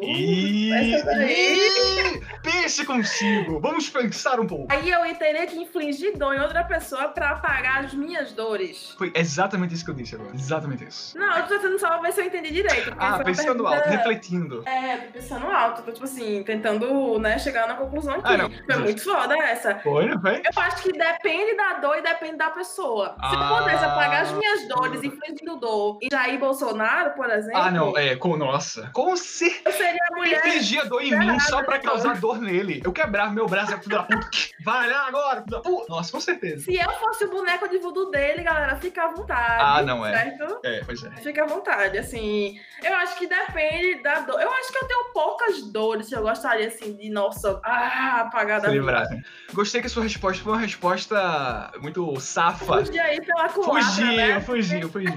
daí. 1.05 1.57
ih, 1.57 2.21
pense 2.41 2.85
consigo. 2.85 3.59
Vamos 3.59 3.89
pensar 3.89 4.39
um 4.39 4.47
pouco. 4.47 4.67
Aí 4.69 4.89
eu 4.89 5.01
teria 5.15 5.45
que 5.47 5.57
infligir 5.57 6.17
dor 6.17 6.33
em 6.35 6.39
outra 6.39 6.63
pessoa 6.63 7.07
pra 7.09 7.31
apagar 7.31 7.85
as 7.85 7.93
minhas 7.93 8.31
dores. 8.33 8.93
Foi 8.97 9.11
exatamente 9.15 9.73
isso 9.73 9.83
que 9.85 9.91
eu 9.91 9.95
disse 9.95 10.15
agora. 10.15 10.31
Exatamente 10.33 10.85
isso. 10.85 11.17
Não, 11.17 11.37
eu 11.37 11.43
tô 11.43 11.55
tentando 11.55 11.79
só 11.79 11.99
ver 12.01 12.11
se 12.13 12.21
eu 12.21 12.25
entendi 12.25 12.51
direito. 12.51 12.93
Ah, 12.97 13.15
uma 13.15 13.23
pensando 13.23 13.63
pergunta- 13.63 13.75
alto, 13.75 13.89
refletindo. 13.89 14.63
É, 14.67 14.97
tô 14.97 15.11
pensando 15.13 15.47
alto, 15.47 15.81
tô, 15.81 15.91
tipo 15.91 16.05
assim, 16.05 16.43
tentando, 16.43 17.06
né, 17.19 17.37
chegar 17.39 17.67
na 17.67 17.75
conclusão 17.75 18.15
aqui. 18.15 18.23
Ah. 18.25 18.49
Foi 18.65 18.75
muito 18.83 19.03
foda 19.03 19.37
essa. 19.37 19.75
Foi, 19.79 20.05
não 20.07 20.19
foi? 20.21 20.37
Eu 20.37 20.61
acho 20.61 20.83
que 20.83 20.91
depende 20.91 21.55
da 21.55 21.73
dor 21.73 21.97
e 21.97 22.01
depende 22.01 22.35
da 22.37 22.49
pessoa. 22.49 23.15
Se 23.29 23.35
eu 23.35 23.41
Ah. 23.41 23.57
pudesse 23.59 23.85
apagar 23.85 24.21
as 24.23 24.31
minhas 24.33 24.67
dores 24.67 25.03
infligindo 25.03 25.55
dor 25.57 25.97
em 26.01 26.07
Jair 26.11 26.37
Bolsonaro, 26.39 27.11
por 27.11 27.29
exemplo, 27.29 27.57
Ah, 27.61 27.71
não, 27.71 27.97
é, 27.97 28.15
com, 28.15 28.35
nossa. 28.35 28.89
Com 28.93 29.15
certeza. 29.15 29.61
eu 29.65 29.71
seria 29.71 29.99
a 30.11 30.15
mulher. 30.15 30.37
infligia 30.47 30.85
dor 30.85 31.01
em 31.01 31.17
mim 31.17 31.39
só 31.39 31.63
pra 31.63 31.79
causar 31.79 32.19
dor 32.19 32.39
nele. 32.39 32.81
Eu 32.83 32.91
quebrar 32.91 33.31
meu 33.33 33.47
braço, 33.47 33.73
é 33.73 33.77
filho 33.77 33.97
da 33.97 34.03
puta. 34.03 34.27
Vai 34.63 34.89
lá 34.89 35.07
agora, 35.07 35.41
filho 35.43 35.51
da 35.51 35.61
puta. 35.61 35.85
Nossa, 35.89 36.11
com 36.11 36.19
certeza. 36.19 36.63
Se 36.65 36.75
eu 36.75 36.91
fosse 36.93 37.23
o 37.25 37.29
boneco 37.29 37.67
de 37.69 37.77
voodoo 37.77 38.11
dele, 38.11 38.43
galera, 38.43 38.75
fica 38.77 39.03
à 39.05 39.07
vontade. 39.09 39.63
Ah, 39.63 39.81
não 39.83 40.05
é. 40.05 40.11
Certo? 40.17 40.59
É, 40.63 40.81
pois 40.85 41.03
é. 41.03 41.09
Fica 41.21 41.43
à 41.43 41.47
vontade, 41.47 41.97
assim. 41.97 42.59
Eu 42.83 42.93
acho 42.95 43.17
que 43.17 43.27
depende 43.27 44.01
da 44.03 44.19
dor. 44.21 44.39
Eu 44.41 44.51
acho 44.51 44.71
que 44.71 44.77
eu 44.77 44.87
tenho 44.87 45.11
poucas 45.13 45.61
dores 45.71 46.07
que 46.07 46.15
eu 46.15 46.21
gostaria, 46.21 46.67
assim, 46.67 46.96
de, 46.97 47.09
nossa, 47.09 47.59
ah, 47.63 48.21
apagar 48.27 48.59
da 48.61 48.69
livrar. 48.69 49.05
Gostei 49.53 49.79
que 49.81 49.87
a 49.87 49.89
sua 49.89 50.03
resposta 50.03 50.43
foi 50.43 50.53
uma 50.53 50.59
resposta 50.61 51.71
muito 51.81 52.19
safa. 52.19 52.83
Fugir 52.85 52.99
aí 52.99 53.21
pela 53.23 53.47
culatra, 53.49 53.83
Fugiu, 53.83 54.05
né? 54.17 54.41
fugiu, 54.41 54.89
fugiu. 54.89 55.13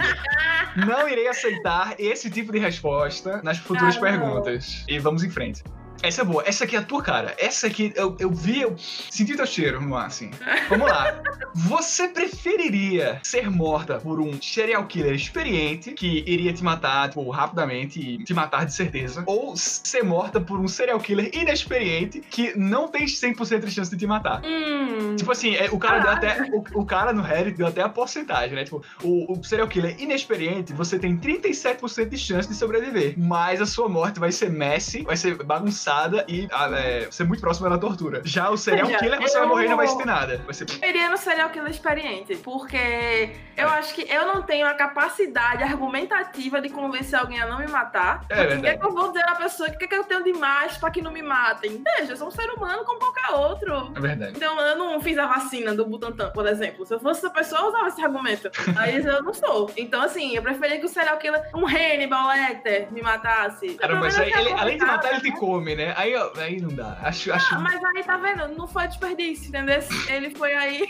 Não 0.77 1.09
irei 1.09 1.27
aceitar 1.29 1.95
esse 1.99 2.31
tipo 2.31 2.53
de 2.53 2.59
resposta 2.59 3.41
nas 3.43 3.59
futuras 3.59 3.97
Ah, 3.97 4.01
perguntas. 4.01 4.85
E 4.89 4.99
vamos 4.99 5.25
em 5.25 5.31
frente. 5.31 5.63
Essa 6.03 6.23
é 6.23 6.25
boa. 6.25 6.43
Essa 6.47 6.65
aqui 6.65 6.77
é 6.77 6.79
a 6.79 6.83
tua 6.83 7.03
cara. 7.03 7.35
Essa 7.39 7.67
aqui, 7.67 7.93
eu, 7.95 8.17
eu 8.19 8.31
vi, 8.31 8.63
eu 8.63 8.75
senti 8.79 9.37
teu 9.37 9.47
cheiro 9.47 9.95
ar, 9.95 10.07
assim. 10.07 10.31
Vamos 10.69 10.89
lá. 10.89 11.21
Você 11.55 12.09
preferiria 12.09 13.21
ser 13.23 13.51
morta 13.51 13.99
por 13.99 14.21
um 14.21 14.41
serial 14.41 14.87
killer 14.87 15.15
experiente 15.15 15.93
que 15.93 16.25
iria 16.27 16.53
te 16.53 16.63
matar, 16.63 17.09
tipo, 17.09 17.29
rapidamente 17.29 18.01
e 18.01 18.25
te 18.25 18.33
matar 18.33 18.65
de 18.65 18.73
certeza? 18.73 19.25
Ou 19.27 19.57
ser 19.57 20.03
morta 20.03 20.41
por 20.41 20.59
um 20.59 20.69
serial 20.69 20.99
killer 21.01 21.31
inexperiente 21.35 22.21
que 22.21 22.57
não 22.57 22.89
tem 22.89 23.05
100% 23.05 23.65
de 23.65 23.71
chance 23.71 23.91
de 23.91 23.97
te 23.97 24.07
matar? 24.07 24.43
Hum. 24.45 25.17
Tipo 25.17 25.33
assim, 25.33 25.55
é, 25.55 25.69
o 25.71 25.79
cara 25.79 25.99
deu 25.99 26.11
até. 26.11 26.51
O, 26.53 26.81
o 26.81 26.87
cara 26.87 27.13
no 27.13 27.23
Reddit 27.23 27.59
deu 27.59 27.67
até 27.67 27.83
a 27.83 27.89
porcentagem, 27.89 28.55
né? 28.55 28.65
Tipo, 28.65 28.83
o, 29.03 29.39
o 29.39 29.45
serial 29.45 29.69
killer 29.69 29.97
inexperiente, 29.99 30.73
você 30.73 30.99
tem 30.99 31.17
37% 31.17 32.09
de 32.09 32.17
chance 32.17 32.49
de 32.49 32.55
sobreviver. 32.55 33.15
Mas 33.19 33.61
a 33.61 33.67
sua 33.67 33.89
morte 33.89 34.19
vai 34.19 34.33
ser 34.33 34.51
messy, 34.51 35.03
vai 35.03 35.17
ser 35.17 35.43
bagunçada 35.43 35.90
e 36.29 36.49
ah, 36.53 36.71
é, 36.79 37.09
ser 37.11 37.25
muito 37.25 37.41
próxima 37.41 37.69
da 37.69 37.79
tortura. 37.79 38.23
Já 38.25 38.51
o 38.51 38.57
serial 38.57 38.87
killer, 38.87 39.21
você 39.21 39.39
vai 39.39 39.49
morrer 39.49 39.67
e 39.67 39.69
não 39.69 39.77
vai 39.77 39.87
ter 39.87 40.07
nada. 40.07 40.41
Vai 40.45 40.55
ser. 40.55 40.67
Eu 40.83 40.89
iria 40.89 41.11
no 41.11 41.17
serial 41.17 41.51
killer 41.51 41.71
experiente, 41.71 42.37
porque 42.37 43.37
eu 43.57 43.69
acho 43.69 43.95
que 43.95 44.07
eu 44.11 44.27
não 44.27 44.43
tenho 44.43 44.67
a 44.67 44.75
capacidade 44.75 45.63
argumentativa 45.63 46.61
de 46.61 46.69
convencer 46.69 47.19
alguém 47.19 47.41
a 47.41 47.47
não 47.47 47.59
me 47.59 47.67
matar. 47.67 48.25
É 48.29 48.35
o 48.35 48.37
que 48.37 48.47
verdade. 48.47 48.67
é 48.67 48.79
que 48.79 48.87
eu 48.87 48.93
vou 48.93 49.09
dizer 49.09 49.29
à 49.29 49.35
pessoa? 49.35 49.69
O 49.69 49.79
que 49.79 49.85
é 49.85 49.89
que 49.89 49.95
eu 49.95 50.05
tenho 50.05 50.25
de 50.25 50.33
mais 50.33 50.77
pra 50.77 50.91
que 50.91 51.03
não 51.03 51.13
me 51.13 51.23
matem? 51.23 51.83
Veja, 51.83 52.13
eu 52.13 52.17
sou 52.17 52.29
um 52.29 52.31
ser 52.31 52.49
humano 52.51 52.85
como 52.85 52.99
qualquer 52.99 53.35
outro. 53.35 53.93
É 53.97 54.01
verdade. 54.01 54.33
Então, 54.37 54.59
eu 54.61 54.77
não 54.77 55.01
fiz 55.01 55.19
a 55.19 55.27
vacina 55.27 55.75
do 55.75 55.87
Butantan, 55.87 56.31
por 56.31 56.47
exemplo. 56.47 56.87
Se 56.87 56.95
eu 56.95 57.01
fosse 57.01 57.21
essa 57.21 57.31
pessoa, 57.31 57.63
eu 57.63 57.69
usava 57.69 57.89
esse 57.89 58.03
argumento. 58.03 58.51
Aí 58.77 59.05
eu 59.05 59.23
não 59.23 59.35
sou. 59.35 59.71
Então, 59.77 60.03
assim, 60.03 60.37
eu 60.37 60.43
preferia 60.43 60.79
que 60.79 60.87
o 60.87 60.89
serial 60.89 61.19
killer, 61.19 61.43
um 61.55 61.67
Hannibal 61.67 62.29
Lecter, 62.29 62.93
me 62.93 63.03
matasse. 63.03 63.75
Cara, 63.75 63.93
Pelo 63.93 64.05
mas 64.05 64.19
aí, 64.19 64.33
ele, 64.33 64.53
além 64.53 64.79
de 64.79 64.85
matar, 64.85 65.13
ele 65.13 65.21
te 65.21 65.31
né? 65.31 65.37
come, 65.37 65.75
né? 65.75 65.80
Aí, 65.97 66.15
ó, 66.17 66.31
aí 66.37 66.61
não 66.61 66.75
dá. 66.75 66.99
Acho. 67.03 67.33
acho... 67.33 67.61
Mas 67.61 67.83
aí, 67.83 68.03
tá 68.05 68.17
vendo? 68.17 68.49
Não 68.57 68.67
foi 68.69 68.89
desperdício, 68.89 69.49
entendeu? 69.49 69.81
Ele 70.09 70.31
foi 70.31 70.55
aí. 70.55 70.81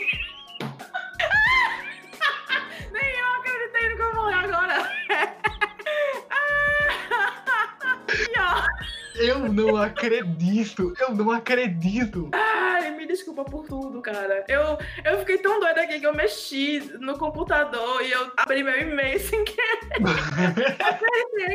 Nem 2.91 3.19
eu 3.19 3.27
acreditei 3.39 3.89
no 3.89 3.95
que 3.95 4.01
eu 4.01 4.11
falei 4.13 4.35
agora. 4.35 4.91
Eu 9.21 9.39
não 9.53 9.77
acredito. 9.77 10.93
Eu 10.99 11.13
não 11.13 11.29
acredito. 11.29 12.29
Desculpa 13.11 13.43
por 13.43 13.65
tudo, 13.67 14.01
cara. 14.01 14.45
Eu, 14.47 14.77
eu 15.03 15.19
fiquei 15.19 15.37
tão 15.39 15.59
doida 15.59 15.81
aqui 15.81 15.99
que 15.99 16.07
eu 16.07 16.15
mexi 16.15 16.79
no 16.99 17.17
computador 17.17 18.01
e 18.01 18.09
eu 18.11 18.31
abri 18.37 18.63
meu 18.63 18.79
e-mail 18.79 19.19
sem 19.19 19.43
querer. 19.43 19.91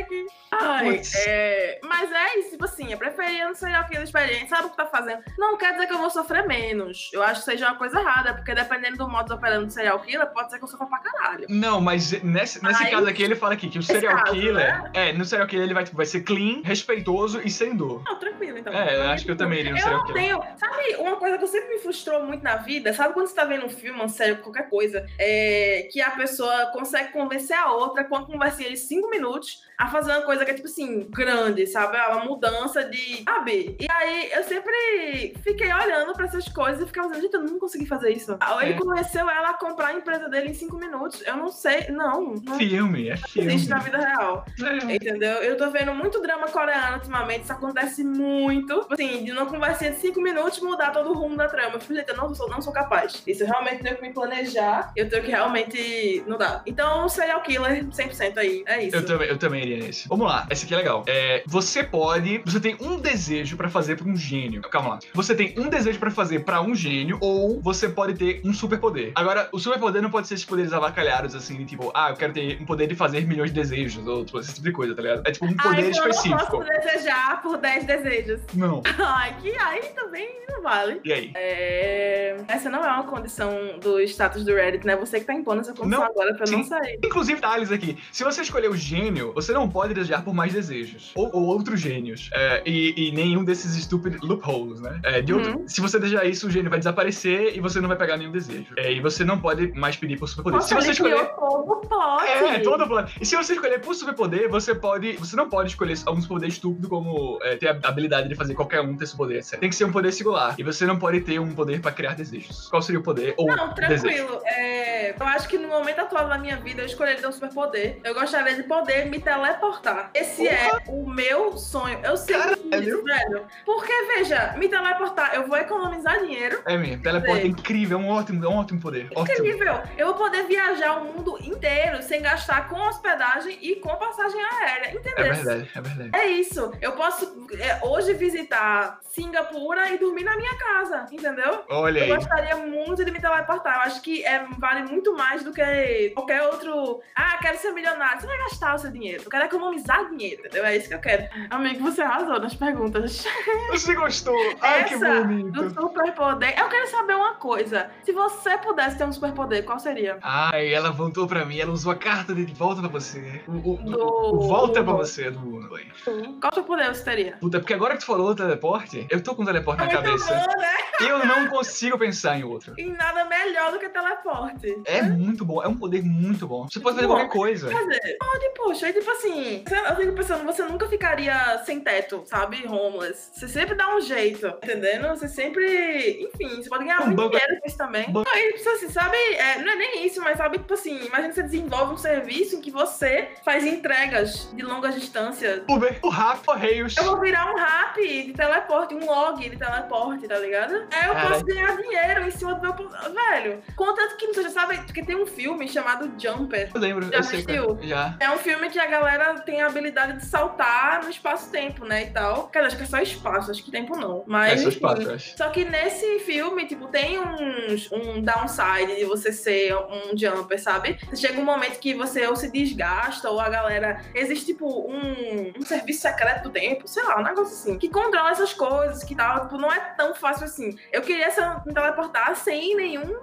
Aqui. 0.03 0.25
Ai, 0.51 1.01
é... 1.25 1.79
Mas 1.83 2.11
é 2.11 2.39
isso, 2.39 2.51
tipo 2.51 2.65
assim, 2.65 2.91
eu 2.91 2.97
preferia 2.97 3.45
não 3.45 3.55
ser 3.55 3.73
aquilo 3.73 4.03
experiente. 4.03 4.49
Sabe 4.49 4.67
o 4.67 4.69
que 4.69 4.77
tá 4.77 4.85
fazendo? 4.85 5.23
Não 5.37 5.57
quer 5.57 5.73
dizer 5.73 5.87
que 5.87 5.93
eu 5.93 5.97
vou 5.97 6.09
sofrer 6.09 6.45
menos. 6.47 7.09
Eu 7.11 7.23
acho 7.23 7.39
que 7.41 7.45
seja 7.51 7.67
uma 7.69 7.75
coisa 7.75 7.99
errada, 7.99 8.33
porque 8.35 8.53
dependendo 8.53 8.97
do 8.97 9.09
modo 9.09 9.33
operando 9.33 9.65
do 9.65 9.71
serial 9.73 9.99
killer, 9.99 10.27
pode 10.27 10.51
ser 10.51 10.57
que 10.59 10.63
eu 10.63 10.67
sofra 10.67 10.85
pra 10.87 10.99
caralho. 10.99 11.45
Não, 11.49 11.81
mas 11.81 12.11
nesse, 12.23 12.63
nesse 12.63 12.89
caso 12.89 13.07
aqui 13.07 13.23
ele 13.23 13.35
fala 13.35 13.53
aqui 13.53 13.67
que 13.69 13.79
o 13.79 13.83
serial 13.83 14.15
caso, 14.17 14.33
killer. 14.33 14.53
né? 14.83 14.91
É, 14.93 15.13
no 15.13 15.25
serial 15.25 15.47
killer 15.47 15.65
ele 15.65 15.73
vai, 15.73 15.85
vai 15.85 16.05
ser 16.05 16.21
clean, 16.21 16.61
respeitoso 16.63 17.41
e 17.43 17.49
sem 17.49 17.75
dor. 17.75 18.03
Não, 18.05 18.19
tranquilo, 18.19 18.57
então. 18.59 18.73
É, 18.73 18.95
eu 18.95 19.09
acho 19.09 19.25
que 19.25 19.31
eu 19.31 19.37
também 19.37 19.59
iria 19.59 19.71
no 19.71 19.77
Eu 19.77 19.81
serial 19.81 19.99
não 19.99 20.07
killer. 20.07 20.23
tenho. 20.23 20.57
Sabe, 20.57 20.95
uma 20.99 21.15
coisa 21.17 21.37
que 21.37 21.46
sempre 21.47 21.69
me 21.75 21.79
frustrou 21.79 22.23
muito 22.23 22.43
na 22.43 22.57
vida, 22.57 22.93
sabe 22.93 23.13
quando 23.13 23.27
você 23.27 23.35
tá 23.35 23.45
vendo 23.45 23.65
um 23.65 23.69
filme, 23.69 23.99
uma 23.99 24.09
série, 24.09 24.35
qualquer 24.35 24.69
coisa, 24.69 25.05
é, 25.19 25.87
que 25.91 26.01
a 26.01 26.11
pessoa 26.11 26.67
consegue 26.67 27.11
convencer 27.11 27.57
a 27.57 27.71
outra 27.71 28.03
com 28.03 28.15
uma 28.15 28.25
conversinha 28.25 28.69
de 28.69 28.77
cinco 28.77 29.09
minutos 29.09 29.65
a 29.77 29.87
fazer 29.89 30.11
uma 30.11 30.23
coisa 30.23 30.43
que 30.43 30.49
é, 30.51 30.53
tipo 30.55 30.67
assim, 30.67 31.07
grande, 31.09 31.67
sabe? 31.67 31.97
Uma 31.97 32.25
mudança 32.25 32.83
de. 32.83 33.23
Sabe? 33.23 33.77
E 33.79 33.85
aí 33.91 34.31
eu 34.31 34.43
sempre 34.43 35.35
fiquei 35.43 35.71
olhando 35.71 36.13
pra 36.13 36.25
essas 36.25 36.47
coisas 36.49 36.81
e 36.81 36.85
ficava 36.87 37.07
dizendo, 37.09 37.23
gente, 37.23 37.33
eu 37.35 37.43
não 37.43 37.59
consegui 37.59 37.85
fazer 37.85 38.11
isso. 38.11 38.35
Aí 38.39 38.69
Ele 38.69 38.73
É. 38.73 38.77
convenceu 38.79 39.29
ela 39.29 39.49
a 39.49 39.53
comprar 39.53 39.89
a 39.89 39.93
empresa 39.93 40.27
dele 40.29 40.49
em 40.49 40.53
cinco 40.55 40.77
minutos. 40.77 41.21
Eu 41.27 41.37
não 41.37 41.49
sei. 41.49 41.87
Não, 41.89 42.33
não 42.43 42.57
Filme, 42.57 43.09
é 43.09 43.17
filme. 43.17 43.53
existe 43.53 43.69
na 43.69 43.77
vida 43.77 43.99
real. 43.99 44.43
É. 44.63 44.95
Entendeu? 44.95 45.33
Eu 45.43 45.55
tô 45.57 45.69
vendo 45.69 45.93
muito 45.93 46.19
drama 46.21 46.47
coreano 46.47 46.95
ultimamente, 46.97 47.43
isso 47.43 47.53
acontece 47.53 48.03
muito. 48.03 48.87
Assim, 48.89 49.23
de 49.23 49.31
uma 49.31 49.45
conversinha 49.45 49.91
de 49.91 49.97
cinco 49.99 50.19
minutos 50.21 50.59
mudar 50.59 50.89
todo 50.91 51.11
o 51.11 51.13
rumo 51.13 51.36
da 51.37 51.47
trama. 51.47 51.79
Eu 52.07 52.15
não 52.17 52.33
sou, 52.35 52.49
não 52.49 52.61
sou 52.61 52.73
capaz. 52.73 53.23
Isso 53.25 53.43
eu 53.43 53.47
realmente 53.47 53.83
tenho 53.83 53.95
que 53.95 54.01
me 54.01 54.13
planejar, 54.13 54.91
eu 54.95 55.07
tenho 55.09 55.23
que 55.23 55.31
realmente. 55.31 56.23
Não 56.27 56.37
dá. 56.37 56.61
Então, 56.65 57.07
serial 57.09 57.41
killer 57.41 57.85
100% 57.85 58.37
aí. 58.37 58.63
É 58.65 58.83
isso. 58.83 58.95
Eu 58.95 59.05
também, 59.05 59.27
eu 59.27 59.37
também 59.37 59.61
iria 59.63 59.77
nesse. 59.77 60.07
Vamos 60.07 60.27
lá, 60.27 60.47
esse 60.49 60.65
aqui 60.65 60.73
é 60.73 60.77
legal. 60.77 61.03
É, 61.07 61.43
você 61.45 61.83
pode. 61.83 62.39
Você 62.45 62.59
tem 62.59 62.75
um 62.79 62.97
desejo 62.99 63.55
pra 63.57 63.69
fazer 63.69 63.95
pra 63.97 64.07
um 64.07 64.15
gênio. 64.15 64.61
Calma 64.63 64.89
lá. 64.89 64.99
Você 65.13 65.35
tem 65.35 65.53
um 65.57 65.69
desejo 65.69 65.99
pra 65.99 66.11
fazer 66.11 66.39
pra 66.39 66.61
um 66.61 66.73
gênio, 66.75 67.17
ou 67.21 67.61
você 67.61 67.87
pode 67.89 68.13
ter 68.15 68.41
um 68.43 68.53
superpoder. 68.53 69.11
Agora, 69.15 69.49
o 69.51 69.59
superpoder 69.59 70.01
não 70.01 70.09
pode 70.09 70.27
ser 70.27 70.33
esses 70.35 70.45
poderes 70.45 70.73
avacalhados, 70.73 71.35
assim, 71.35 71.63
tipo, 71.65 71.91
ah, 71.93 72.09
eu 72.09 72.15
quero 72.15 72.33
ter 72.33 72.59
um 72.61 72.65
poder 72.65 72.87
de 72.87 72.95
fazer 72.95 73.25
milhões 73.27 73.51
de 73.51 73.59
desejos, 73.59 74.05
ou 74.07 74.25
tipo, 74.25 74.39
esse 74.39 74.53
tipo 74.53 74.65
de 74.65 74.71
coisa, 74.71 74.95
tá 74.95 75.01
ligado? 75.01 75.21
É 75.25 75.31
tipo 75.31 75.45
um 75.45 75.55
Ah, 75.57 75.63
poder 75.63 75.89
então 75.89 76.01
eu 76.01 76.03
não 76.03 76.09
específico. 76.09 76.51
posso 76.51 76.63
desejar 76.63 77.41
por 77.41 77.57
10 77.57 77.85
desejos. 77.85 78.41
Não. 78.53 78.81
Ai, 78.99 79.35
que 79.41 79.55
aí 79.57 79.81
também 79.95 80.29
não 80.49 80.61
vale. 80.61 80.99
E 81.03 81.13
aí? 81.13 81.26
É, 81.35 82.35
É... 82.37 82.37
Essa 82.47 82.69
não 82.69 82.83
é 82.83 82.87
uma 82.91 83.03
condição 83.03 83.51
do 83.81 83.99
status 84.01 84.43
do 84.43 84.53
Reddit, 84.53 84.85
né? 84.85 84.95
Você 84.95 85.19
que 85.19 85.25
tá 85.25 85.33
impondo 85.33 85.61
essa 85.61 85.73
condição 85.73 85.99
Não, 86.01 86.05
agora 86.07 86.33
pra 86.35 86.45
não 86.51 86.63
sim. 86.63 86.69
sair. 86.69 86.99
Inclusive, 87.03 87.39
Thales 87.41 87.71
aqui. 87.71 87.97
Se 88.11 88.23
você 88.23 88.41
escolher 88.41 88.69
o 88.69 88.75
gênio, 88.75 89.33
você 89.33 89.51
não 89.53 89.69
pode 89.69 89.93
desejar 89.93 90.23
por 90.23 90.33
mais 90.33 90.53
desejos. 90.53 91.11
Ou, 91.15 91.29
ou 91.33 91.43
outros 91.45 91.79
gênios. 91.79 92.29
É, 92.33 92.61
e, 92.65 93.07
e 93.09 93.11
nenhum 93.11 93.43
desses 93.43 93.75
estúpidos 93.75 94.21
loopholes, 94.21 94.81
né? 94.81 94.99
É, 95.03 95.21
de 95.21 95.33
outro- 95.33 95.47
Uhum. 95.59 95.67
se 95.67 95.79
você 95.81 95.97
desejar 95.99 96.25
isso, 96.25 96.47
o 96.47 96.51
gênio 96.51 96.69
vai 96.69 96.79
desaparecer 96.79 97.55
e 97.55 97.59
você 97.61 97.79
não 97.79 97.87
vai 97.87 97.97
pegar 97.97 98.17
nenhum 98.17 98.31
desejo. 98.31 98.73
É, 98.77 98.91
e 98.91 98.99
você 98.99 99.23
não 99.23 99.39
pode 99.39 99.71
mais 99.73 99.95
pedir 99.95 100.17
por 100.17 100.27
superpoder. 100.27 100.59
Nossa, 100.59 100.67
se 100.67 100.75
você 100.75 100.91
escolher. 100.91 101.25
todo 101.35 101.81
plot. 101.87 102.23
É, 102.23 102.59
todo 102.59 102.87
plano. 102.87 103.07
E 103.21 103.25
se 103.25 103.35
você 103.35 103.53
escolher 103.53 103.79
por 103.79 103.93
superpoder, 103.95 104.49
você 104.49 104.73
pode. 104.75 105.13
Você 105.17 105.35
não 105.35 105.49
pode 105.49 105.69
escolher 105.69 105.95
algum 106.05 106.21
superpoder 106.21 106.49
estúpido 106.49 106.89
como 106.89 107.39
é, 107.43 107.55
ter 107.55 107.67
a 107.69 107.79
habilidade 107.83 108.27
de 108.29 108.35
fazer 108.35 108.53
qualquer 108.53 108.81
um 108.81 108.95
ter 108.95 109.05
esse 109.05 109.15
poder, 109.15 109.37
etc. 109.39 109.59
Tem 109.59 109.69
que 109.69 109.75
ser 109.75 109.85
um 109.85 109.91
poder 109.91 110.11
singular. 110.11 110.55
E 110.57 110.63
você 110.63 110.85
não 110.85 110.97
pode 110.99 111.16
ter 111.21 111.39
um 111.39 111.53
poder 111.53 111.81
pra 111.81 111.91
criar 111.91 112.13
desejos. 112.15 112.67
Qual 112.69 112.81
seria 112.81 112.99
o 112.99 113.03
poder? 113.03 113.33
Ou 113.37 113.47
Não, 113.47 113.73
desejo? 113.73 114.01
tranquilo. 114.03 114.41
É, 114.45 114.96
eu 115.17 115.25
acho 115.27 115.47
que 115.47 115.57
no 115.57 115.67
momento 115.67 115.99
atual 115.99 116.27
da 116.27 116.37
minha 116.37 116.57
vida 116.57 116.81
eu 116.81 116.85
escolheria 116.85 117.21
ter 117.21 117.27
um 117.27 117.31
superpoder. 117.31 117.99
Eu 118.03 118.13
gostaria 118.13 118.55
de 118.55 118.63
poder 118.63 119.05
me 119.05 119.19
teleportar. 119.19 120.09
Esse 120.13 120.47
é 120.47 120.69
o 120.87 121.07
meu 121.09 121.57
sonho. 121.57 121.99
Eu 122.03 122.17
sempre 122.17 122.55
fiz 122.55 122.87
isso, 122.87 123.03
velho. 123.03 123.45
Porque, 123.65 123.93
veja, 124.15 124.53
me 124.57 124.67
teleportar, 124.67 125.33
eu 125.35 125.47
vou 125.47 125.57
economizar 125.57 126.19
dinheiro. 126.19 126.61
É 126.65 126.77
mesmo. 126.77 127.03
Teleporte 127.03 127.41
é 127.41 127.47
incrível, 127.47 127.99
é 127.99 128.01
um 128.01 128.09
ótimo, 128.09 128.43
é 128.43 128.47
um 128.47 128.57
ótimo 128.57 128.79
poder. 128.79 129.07
Ótimo. 129.15 129.45
Incrível! 129.47 129.81
Eu 129.97 130.07
vou 130.07 130.15
poder 130.15 130.43
viajar 130.43 130.97
o 130.97 131.05
mundo 131.05 131.37
inteiro 131.41 132.01
sem 132.01 132.21
gastar 132.21 132.69
com 132.69 132.79
hospedagem 132.87 133.57
e 133.61 133.75
com 133.75 133.95
passagem 133.95 134.39
aérea. 134.43 134.95
Entendeu? 134.95 135.25
É 135.25 135.33
verdade, 135.33 135.71
é 135.73 135.81
verdade. 135.81 136.09
É 136.13 136.27
isso. 136.27 136.71
Eu 136.81 136.93
posso 136.93 137.47
é, 137.59 137.85
hoje 137.85 138.13
visitar 138.13 138.99
Singapura 139.09 139.89
e 139.91 139.97
dormir 139.97 140.23
na 140.23 140.35
minha 140.35 140.55
casa, 140.57 141.05
entendeu? 141.11 141.63
Olha 141.69 141.99
Eu 141.99 142.03
aí. 142.03 142.15
gostaria 142.15 142.55
muito 142.57 143.03
de 143.03 143.11
me 143.11 143.19
teleportar. 143.19 143.75
Eu 143.75 143.81
acho 143.81 144.01
que 144.01 144.23
é, 144.25 144.45
vale 144.57 144.81
muito 144.87 145.15
mais 145.15 145.43
do 145.43 145.51
que 145.51 146.11
qualquer 146.15 146.41
outro. 146.43 147.01
Ah, 147.15 147.37
quero 147.41 147.57
ser 147.57 147.71
milionário. 147.71 148.19
Você 148.21 148.27
vai 148.27 148.37
gastar 148.39 148.75
o 148.75 148.79
seu 148.79 148.91
dinheiro. 148.91 149.23
Eu 149.25 149.29
quero 149.29 149.45
economizar 149.45 150.09
dinheiro, 150.09 150.39
entendeu? 150.41 150.65
É 150.65 150.77
isso 150.77 150.87
que 150.87 150.93
eu 150.95 150.99
quero. 150.99 151.27
Amigo, 151.49 151.81
você 151.83 152.01
arrasou 152.01 152.39
nas 152.39 152.55
perguntas. 152.55 153.25
Você 153.71 153.93
gostou? 153.95 154.35
Ai, 154.61 154.85
que 154.85 154.93
Essa 154.95 155.21
bonito. 155.23 155.51
do 155.51 155.69
superpoder. 155.69 156.57
Eu 156.57 156.69
quero 156.69 156.87
saber 156.87 157.15
uma 157.15 157.35
coisa. 157.35 157.89
Se 158.03 158.11
você 158.11 158.57
pudesse 158.57 158.97
ter 158.97 159.03
um 159.05 159.11
superpoder, 159.11 159.63
qual 159.65 159.79
seria? 159.79 160.17
Ai, 160.21 160.73
ela 160.73 160.89
voltou 160.91 161.27
pra 161.27 161.45
mim, 161.45 161.59
ela 161.59 161.71
usou 161.71 161.91
a 161.91 161.95
carta 161.95 162.33
de 162.33 162.45
volta 162.53 162.81
pra 162.81 162.89
você. 162.89 163.41
O, 163.47 163.73
o- 163.73 163.77
Do- 163.77 164.35
o 164.35 164.47
volta 164.47 164.83
pra 164.83 164.93
você 164.93 165.29
do 165.29 165.75
aí. 165.75 165.91
Qual 166.39 166.53
superpoder 166.53 166.93
você 166.95 167.03
teria? 167.03 167.37
Puta, 167.39 167.59
porque 167.59 167.73
agora 167.73 167.93
que 167.95 167.99
tu 167.99 168.05
falou 168.05 168.33
teleporte, 168.35 169.05
eu 169.09 169.21
tô 169.21 169.35
com 169.35 169.43
teleporte 169.45 169.83
na 169.83 169.89
É 169.91 169.93
muito 170.01 170.05
cabeça. 170.25 170.33
bom, 170.33 170.59
né? 170.61 170.77
E 171.01 171.03
eu 171.07 171.25
não 171.25 171.47
consigo 171.47 171.97
pensar 171.97 172.37
em 172.39 172.43
outro. 172.43 172.73
E 172.77 172.85
nada 172.89 173.25
melhor 173.25 173.71
do 173.71 173.79
que 173.79 173.89
teleporte. 173.89 174.76
É 174.85 175.01
muito 175.01 175.43
bom, 175.45 175.61
é 175.63 175.67
um 175.67 175.77
poder 175.77 176.03
muito 176.03 176.47
bom. 176.47 176.67
Você 176.69 176.79
pode 176.79 176.95
fazer 176.95 177.07
Bom. 177.07 177.15
qualquer 177.15 177.31
coisa. 177.31 177.67
Dizer, 177.69 178.17
pode, 178.19 178.49
poxa, 178.55 178.89
e 178.89 178.93
tipo 178.93 179.09
assim, 179.11 179.63
eu 179.89 179.95
fico 179.95 180.13
pensando, 180.13 180.45
você 180.45 180.63
nunca 180.63 180.87
ficaria 180.87 181.61
sem 181.65 181.79
teto, 181.79 182.23
sabe? 182.25 182.65
Homeless. 182.67 183.29
Você 183.33 183.47
sempre 183.47 183.75
dá 183.75 183.95
um 183.95 184.01
jeito, 184.01 184.47
entendendo? 184.47 185.07
Você 185.09 185.27
sempre. 185.27 186.29
Enfim, 186.33 186.61
você 186.61 186.69
pode 186.69 186.83
ganhar 186.85 187.01
Um 187.01 187.05
muito 187.07 187.17
banco- 187.17 187.31
dinheiro 187.31 187.61
com 187.61 187.67
isso 187.67 187.77
também. 187.77 188.11
Ban- 188.11 188.23
Não, 188.25 188.35
e 188.37 188.53
tipo 188.53 188.69
assim, 188.69 188.89
sabe? 188.89 189.17
é, 189.17 189.59
não 189.59 189.71
é 189.71 189.75
nem 189.75 190.05
isso, 190.05 190.21
mas 190.21 190.37
sabe, 190.37 190.57
tipo 190.59 190.73
assim, 190.73 190.97
imagina 191.05 191.29
que 191.29 191.35
você 191.35 191.43
desenvolve 191.43 191.93
um 191.93 191.97
serviço 191.97 192.55
em 192.55 192.61
que 192.61 192.71
você 192.71 193.29
faz 193.43 193.65
entregas 193.65 194.49
de 194.53 194.63
longas 194.63 194.95
distâncias. 194.95 195.63
Uber, 195.69 195.97
o 196.03 196.09
Rap, 196.09 196.43
Correios. 196.45 196.95
Eu 196.97 197.03
vou 197.05 197.19
virar 197.19 197.51
um 197.51 197.55
rap 197.57 198.01
de 198.01 198.33
teleporte, 198.33 198.93
um 198.95 199.05
log 199.05 199.49
de 199.49 199.55
teleporte, 199.57 200.27
tá 200.27 200.37
ligado? 200.39 200.73
Aí 200.91 201.07
eu 201.07 201.13
Cara. 201.13 201.29
posso 201.29 201.45
ganhar 201.45 201.75
dinheiro 201.77 202.21
em 202.27 202.31
cima 202.31 202.55
do 202.55 202.61
meu. 202.61 202.73
Velho, 202.77 203.61
contanto 203.75 204.15
que 204.17 204.27
não 204.27 204.33
seja, 204.33 204.49
sabe? 204.49 204.66
Porque 204.85 205.03
tem 205.03 205.15
um 205.15 205.25
filme 205.25 205.67
chamado 205.67 206.11
Jumper. 206.17 206.69
Eu 206.73 206.81
lembro, 206.81 207.09
Já 207.09 207.17
eu 207.17 207.23
sei. 207.23 207.39
assistiu? 207.39 207.75
cara. 207.75 207.87
Já. 207.87 208.15
É 208.19 208.29
um 208.31 208.37
filme 208.37 208.69
que 208.69 208.79
a 208.79 208.85
galera 208.87 209.39
tem 209.41 209.61
a 209.61 209.67
habilidade 209.67 210.17
de 210.17 210.25
saltar 210.25 211.03
no 211.03 211.09
espaço-tempo, 211.09 211.85
né? 211.85 212.03
E 212.03 212.09
tal. 212.11 212.47
Cara, 212.49 212.67
acho 212.67 212.77
que 212.77 212.83
é 212.83 212.85
só 212.85 212.99
espaço, 212.99 213.51
acho 213.51 213.63
que 213.63 213.71
tempo 213.71 213.95
não. 213.97 214.23
Mas. 214.27 214.59
É 214.59 214.63
só 214.63 214.69
espaço, 214.69 215.11
acho. 215.11 215.37
Só 215.37 215.49
que 215.49 215.63
nesse 215.65 216.19
filme, 216.19 216.65
tipo, 216.65 216.87
tem 216.87 217.19
uns, 217.19 217.91
um 217.91 218.21
downside 218.21 218.95
de 218.97 219.05
você 219.05 219.31
ser 219.31 219.75
um 219.75 220.17
jumper, 220.17 220.61
sabe? 220.61 220.97
Chega 221.15 221.39
um 221.39 221.45
momento 221.45 221.79
que 221.79 221.93
você 221.93 222.25
ou 222.27 222.35
se 222.35 222.51
desgasta, 222.51 223.29
ou 223.29 223.39
a 223.39 223.49
galera. 223.49 224.01
Existe, 224.13 224.47
tipo, 224.47 224.67
um, 224.91 225.53
um 225.57 225.61
serviço 225.61 226.01
secreto 226.01 226.43
do 226.43 226.49
tempo, 226.49 226.87
sei 226.87 227.03
lá, 227.03 227.19
um 227.19 227.23
negócio 227.23 227.53
assim. 227.53 227.77
Que 227.77 227.89
controla 227.89 228.31
essas 228.31 228.53
coisas, 228.53 229.03
que 229.03 229.15
tal. 229.15 229.41
Tipo, 229.41 229.57
não 229.57 229.71
é 229.71 229.79
tão 229.97 230.13
fácil 230.13 230.45
assim. 230.45 230.77
Eu 230.91 231.01
queria 231.01 231.29
ser, 231.31 231.45
me 231.65 231.73
teleportar 231.73 232.35
sem 232.35 232.75
nenhum. 232.75 233.17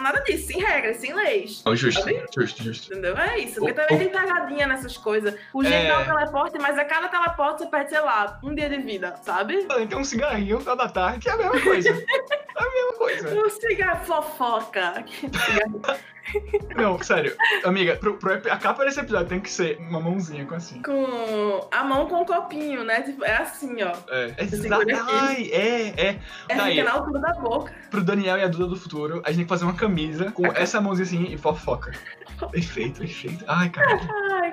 Nada 0.00 0.20
disso, 0.20 0.46
sem 0.48 0.60
regras, 0.80 0.96
sem 0.98 1.12
leis. 1.14 1.62
Oh, 1.66 1.76
justo, 1.76 2.00
Sabe? 2.00 2.24
justo, 2.34 2.62
justo. 2.62 2.92
Entendeu? 2.92 3.16
É 3.16 3.38
isso. 3.38 3.56
Porque 3.60 3.72
O- 3.72 3.74
também 3.74 3.96
o- 3.96 3.98
tem 4.00 4.08
pegadinha 4.20 4.66
nessas 4.66 4.96
coisas. 4.96 5.34
O 5.52 5.62
jeito 5.62 5.76
É. 5.76 5.88
é 5.88 5.98
o 5.98 6.04
teleporte, 6.04 6.58
mas 6.58 6.78
a 6.78 6.84
cada 6.84 7.08
teleporte 7.08 7.58
você 7.62 7.66
perde, 7.66 7.90
sei 7.90 8.00
lá, 8.00 8.38
um 8.42 8.54
dia 8.54 8.68
de 8.68 8.78
vida, 8.78 9.14
sabe? 9.22 9.64
Tem 9.64 9.96
um 9.98 10.04
cigarrinho 10.04 10.54
no 10.56 10.60
final 10.60 10.76
da 10.76 10.88
tarde, 10.88 11.20
que 11.20 11.28
é 11.28 11.32
a 11.32 11.36
mesma 11.36 11.60
coisa. 11.60 11.88
é 11.90 12.62
a 12.62 12.70
mesma 12.70 12.92
coisa. 12.98 13.34
Um 13.46 13.50
cigarro 13.50 14.04
fofoca. 14.04 15.04
Não, 16.76 17.02
sério. 17.02 17.36
Amiga, 17.64 17.96
pro, 17.96 18.16
pro 18.16 18.32
a 18.32 18.56
capa 18.56 18.84
desse 18.84 19.00
episódio 19.00 19.28
tem 19.28 19.40
que 19.40 19.50
ser 19.50 19.78
uma 19.78 20.00
mãozinha 20.00 20.44
com 20.46 20.54
assim. 20.54 20.82
com 20.82 21.68
a 21.70 21.84
mão 21.84 22.06
com 22.06 22.22
o 22.22 22.26
copinho, 22.26 22.84
né? 22.84 23.02
Tipo, 23.02 23.24
é 23.24 23.36
assim, 23.36 23.82
ó. 23.82 23.92
É, 24.08 24.34
é. 24.36 24.44
Ai, 25.08 25.50
é, 25.52 25.88
é. 25.96 26.20
É 26.48 26.56
Tá 26.56 26.64
aí. 26.64 26.76
fica 26.76 26.84
na 26.84 26.92
altura 26.92 27.20
da 27.20 27.32
boca. 27.32 27.74
Pro 27.90 28.02
Daniel 28.02 28.38
e 28.38 28.42
a 28.42 28.48
Duda 28.48 28.66
do 28.66 28.76
futuro, 28.76 29.22
a 29.24 29.28
gente 29.28 29.36
tem 29.36 29.44
que 29.44 29.48
fazer 29.48 29.64
uma 29.64 29.74
camisa 29.74 30.30
com 30.32 30.46
essa 30.54 30.80
mãozinha 30.80 31.00
assim 31.22 31.32
e 31.32 31.36
fofoca. 31.38 31.92
Perfeito, 32.50 33.00
perfeito. 33.00 33.44
Ai, 33.46 33.68
cara. 33.68 34.00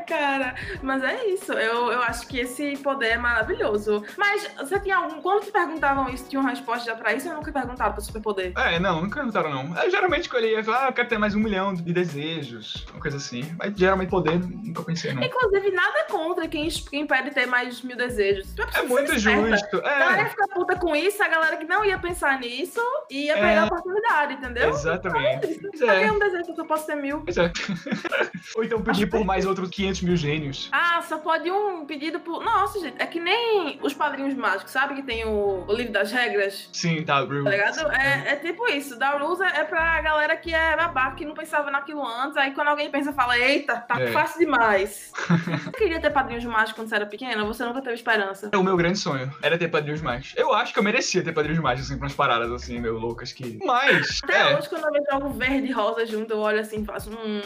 Cara. 0.07 0.55
Mas 0.81 1.03
é 1.03 1.25
isso. 1.27 1.51
Eu, 1.53 1.91
eu 1.91 2.01
acho 2.01 2.27
que 2.27 2.39
esse 2.39 2.77
poder 2.77 3.07
é 3.07 3.17
maravilhoso. 3.17 4.03
Mas 4.17 4.47
você 4.57 4.79
tinha 4.79 4.97
algum. 4.97 5.21
Quando 5.21 5.43
te 5.45 5.51
perguntavam 5.51 6.09
isso, 6.09 6.27
tinha 6.29 6.39
uma 6.39 6.49
resposta 6.49 6.85
já 6.85 6.95
pra 6.95 7.13
isso 7.13 7.27
ou 7.29 7.35
nunca 7.35 7.51
perguntaram 7.51 7.91
pra 7.93 8.01
superpoder? 8.01 8.53
É, 8.57 8.79
não, 8.79 9.01
nunca 9.01 9.15
perguntaram, 9.15 9.49
não. 9.49 9.77
Eu 9.83 9.91
geralmente 9.91 10.21
escolhia, 10.23 10.61
ah, 10.67 10.87
eu 10.87 10.93
quero 10.93 11.07
ter 11.09 11.17
mais 11.17 11.35
um 11.35 11.39
milhão 11.39 11.73
de 11.73 11.93
desejos, 11.93 12.85
uma 12.91 13.01
coisa 13.01 13.17
assim. 13.17 13.43
Mas 13.57 13.73
geralmente 13.75 14.09
poder, 14.09 14.39
nunca 14.39 14.83
pensei, 14.83 15.13
não. 15.13 15.21
Inclusive, 15.23 15.71
nada 15.71 16.05
contra 16.09 16.47
quem, 16.47 16.67
quem 16.69 17.05
pede 17.05 17.31
ter 17.31 17.45
mais 17.45 17.81
mil 17.81 17.97
desejos. 17.97 18.47
É 18.57 18.63
precisa 18.63 18.87
muito 18.87 19.13
esperta. 19.13 19.49
justo. 19.49 19.77
A 19.77 19.81
galera 19.81 20.17
É, 20.19 20.23
ia 20.23 20.29
ficar 20.29 20.47
puta 20.47 20.75
com 20.77 20.95
isso, 20.95 21.21
a 21.23 21.27
galera 21.27 21.57
que 21.57 21.65
não 21.65 21.83
ia 21.83 21.97
pensar 21.97 22.39
nisso 22.39 22.79
ia 23.09 23.33
É. 23.33 23.35
perder 23.39 23.57
a 23.57 23.65
oportunidade, 23.65 24.33
entendeu? 24.33 24.69
exatamente. 24.69 25.47
Isso. 25.51 25.61
Pois 25.61 25.79
Só 25.79 25.91
é. 25.91 26.11
um 26.11 26.19
desejo 26.19 26.53
que 26.53 26.61
eu 26.61 26.65
posso 26.65 26.85
ter 26.87 26.95
mil. 26.95 27.21
Pois 27.21 27.37
é. 27.37 27.51
Ou 28.55 28.63
então 28.63 28.81
pedir 28.81 29.07
por 29.07 29.23
mais 29.25 29.45
outros 29.45 29.69
500 29.69 29.96
mil 30.01 30.15
gênios. 30.15 30.69
Ah, 30.71 31.01
só 31.01 31.17
pode 31.17 31.49
um 31.51 31.85
pedido 31.85 32.19
por. 32.19 32.43
Nossa, 32.43 32.79
gente, 32.79 32.95
é 32.99 33.05
que 33.05 33.19
nem 33.19 33.79
os 33.81 33.93
padrinhos 33.93 34.33
mágicos, 34.33 34.71
sabe? 34.71 34.95
Que 34.95 35.03
tem 35.03 35.25
o, 35.25 35.65
o 35.67 35.73
livro 35.73 35.91
das 35.93 36.11
regras. 36.11 36.69
Sim, 36.73 37.03
tá, 37.03 37.23
Bruce. 37.25 37.43
Tá 37.43 37.49
ligado? 37.51 37.91
É, 37.91 38.33
é 38.33 38.35
tipo 38.35 38.67
isso. 38.67 38.97
Da 38.97 39.17
Rules 39.17 39.39
é, 39.41 39.61
é 39.61 39.63
pra 39.63 40.01
galera 40.01 40.35
que 40.37 40.53
é 40.53 40.75
babaca, 40.75 41.15
que 41.15 41.25
não 41.25 41.33
pensava 41.33 41.69
naquilo 41.71 42.05
antes. 42.05 42.37
Aí 42.37 42.51
quando 42.51 42.67
alguém 42.69 42.89
pensa, 42.89 43.13
fala: 43.13 43.37
Eita, 43.37 43.77
tá 43.77 43.99
É. 43.99 44.11
fácil 44.11 44.39
demais. 44.39 45.11
você 45.65 45.71
queria 45.77 45.99
ter 45.99 46.09
padrinhos 46.11 46.45
mágicos 46.45 46.73
quando 46.73 46.89
você 46.89 46.95
era 46.95 47.05
pequena? 47.05 47.43
Você 47.45 47.63
nunca 47.65 47.81
teve 47.81 47.95
esperança? 47.95 48.49
O 48.55 48.63
meu 48.63 48.75
grande 48.77 48.97
sonho 48.99 49.31
era 49.41 49.57
ter 49.57 49.67
padrinhos 49.67 50.01
mágicos. 50.01 50.33
Eu 50.37 50.53
acho 50.53 50.73
que 50.73 50.79
eu 50.79 50.83
merecia 50.83 51.23
ter 51.23 51.31
padrinhos 51.33 51.59
mágicos, 51.59 51.89
assim, 51.89 51.97
pra 51.99 52.05
umas 52.07 52.15
paradas 52.15 52.51
assim, 52.51 52.79
meio 52.79 52.97
loucas 52.97 53.31
que. 53.31 53.59
Mas, 53.65 54.19
Até 54.23 54.51
é, 54.53 54.57
hoje, 54.57 54.69
quando 54.69 54.85
eu 54.85 54.91
vejo 54.93 55.05
algo 55.11 55.29
verde 55.29 55.67
e 55.67 55.71
rosa 55.71 56.05
junto, 56.05 56.33
eu 56.33 56.39
olho 56.39 56.59
assim 56.59 56.81
e 56.81 56.85
faço. 56.85 57.09
Hum. 57.11 57.41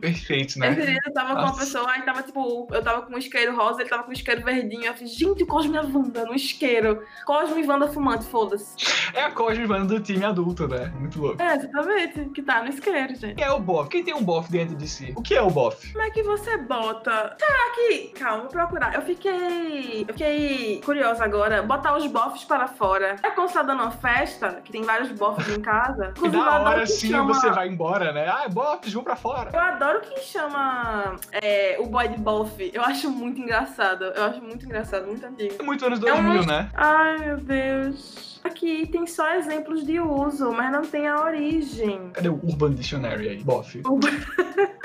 perfeito, 0.00 0.58
né? 0.58 0.72
Esse 0.72 0.86
dia 0.86 0.98
eu 1.06 1.12
tava 1.12 1.28
com 1.34 1.40
uma 1.40 1.42
Nossa. 1.48 1.60
pessoa, 1.60 1.91
aí 1.92 2.02
tava 2.02 2.22
tipo, 2.22 2.66
eu 2.70 2.82
tava 2.82 3.02
com 3.02 3.14
um 3.14 3.18
isqueiro 3.18 3.54
rosa, 3.56 3.80
ele 3.82 3.90
tava 3.90 4.02
com 4.02 4.10
um 4.10 4.12
isqueiro 4.12 4.42
verdinho. 4.44 4.86
Eu 4.86 4.94
fiz, 4.94 5.14
gente, 5.14 5.42
o 5.42 5.46
Cosmo 5.46 5.74
e 5.74 5.78
a 5.78 5.82
Wanda 5.82 6.24
no 6.24 6.34
isqueiro. 6.34 7.02
Cosmo 7.24 7.58
e 7.58 7.66
Wanda 7.66 7.88
fumante, 7.88 8.24
foda-se. 8.26 8.76
É 9.14 9.22
a 9.24 9.30
Cosme 9.30 9.66
Vanda 9.66 9.94
do 9.94 10.00
time 10.00 10.24
adulto, 10.24 10.66
né? 10.66 10.92
Muito 10.98 11.20
louco. 11.20 11.40
É, 11.42 11.56
exatamente, 11.56 12.24
que 12.30 12.42
tá 12.42 12.62
no 12.62 12.68
isqueiro, 12.70 13.14
gente. 13.14 13.34
Quem 13.36 13.44
é 13.44 13.50
o 13.50 13.58
bof? 13.60 13.88
Quem 13.88 14.02
tem 14.04 14.14
um 14.14 14.22
bof 14.24 14.50
dentro 14.50 14.74
de 14.76 14.88
si? 14.88 15.12
O 15.16 15.22
que 15.22 15.34
é 15.34 15.42
o 15.42 15.50
bof? 15.50 15.92
Como 15.92 16.04
é 16.04 16.10
que 16.10 16.22
você 16.22 16.56
bota? 16.56 17.36
Será 17.38 17.70
que. 17.74 18.08
Calma, 18.18 18.42
vou 18.42 18.50
procurar. 18.50 18.94
Eu 18.94 19.02
fiquei. 19.02 20.02
Eu 20.08 20.14
fiquei 20.14 20.80
curiosa 20.84 21.24
agora. 21.24 21.62
Botar 21.62 21.96
os 21.96 22.06
bofs 22.06 22.44
para 22.44 22.66
fora. 22.68 23.16
É 23.22 23.30
quando 23.30 23.48
você 23.48 23.54
tá 23.54 23.62
dando 23.62 23.82
uma 23.82 23.90
festa, 23.90 24.60
que 24.64 24.72
tem 24.72 24.82
vários 24.82 25.10
bofs 25.12 25.48
em 25.56 25.60
casa. 25.60 26.12
E 26.22 26.26
adoro 26.26 26.64
hora 26.70 26.86
sim 26.86 27.10
chama- 27.10 27.34
você 27.34 27.50
vai 27.50 27.68
embora, 27.68 28.12
né? 28.12 28.26
Ah, 28.28 28.48
bofs, 28.48 28.92
vão 28.92 29.02
pra 29.04 29.16
fora. 29.16 29.50
Eu 29.52 29.60
adoro 29.60 30.00
quem 30.00 30.18
chama 30.22 31.16
é, 31.30 31.76
o 31.82 31.88
boy 31.88 32.08
de 32.08 32.18
bofe. 32.18 32.70
Eu 32.74 32.82
acho 32.82 33.10
muito 33.10 33.40
engraçado. 33.40 34.04
Eu 34.04 34.24
acho 34.24 34.40
muito 34.42 34.64
engraçado, 34.64 35.06
muito 35.06 35.24
antigo. 35.26 35.54
É 35.58 35.62
muito 35.62 35.84
anos 35.84 35.98
É 35.98 36.02
2000, 36.02 36.42
um- 36.42 36.46
né? 36.46 36.68
Ai, 36.74 37.18
meu 37.18 37.36
Deus. 37.38 38.40
Aqui 38.44 38.86
tem 38.88 39.06
só 39.06 39.34
exemplos 39.36 39.84
de 39.86 40.00
uso, 40.00 40.50
mas 40.52 40.72
não 40.72 40.82
tem 40.82 41.06
a 41.06 41.22
origem. 41.22 42.10
Cadê 42.12 42.28
o 42.28 42.34
Urban 42.42 42.72
Dictionary 42.72 43.28
aí? 43.28 43.44
Bof. 43.44 43.80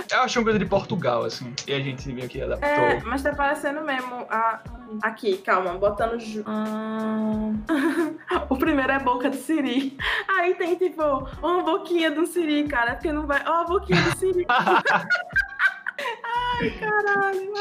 Eu 0.09 0.21
achei 0.21 0.39
uma 0.39 0.45
coisa 0.45 0.59
de 0.59 0.65
Portugal, 0.65 1.23
assim. 1.25 1.53
E 1.67 1.73
a 1.73 1.79
gente 1.79 2.07
meio 2.13 2.29
que 2.29 2.41
adaptou. 2.41 2.69
É, 2.69 3.01
mas 3.03 3.21
tá 3.23 3.33
parecendo 3.35 3.81
mesmo 3.81 4.25
a. 4.29 4.59
Aqui, 5.03 5.37
calma, 5.39 5.73
botando. 5.73 6.17
ju- 6.17 6.43
Ah. 6.45 7.51
o 8.49 8.55
primeiro 8.55 8.89
é 8.91 8.99
boca 8.99 9.29
de 9.29 9.35
Siri. 9.35 9.97
Aí 10.29 10.53
tem, 10.55 10.75
tipo, 10.75 11.01
uma 11.43 11.61
boquinha 11.63 12.09
do 12.09 12.25
Siri, 12.25 12.63
cara. 12.69 12.93
Porque 12.93 13.11
não 13.11 13.27
vai. 13.27 13.41
Ó, 13.45 13.51
a 13.51 13.63
boquinha 13.65 14.01
do 14.01 14.17
Siri. 14.17 14.45
Ai, 16.59 16.69
caralho, 16.71 17.53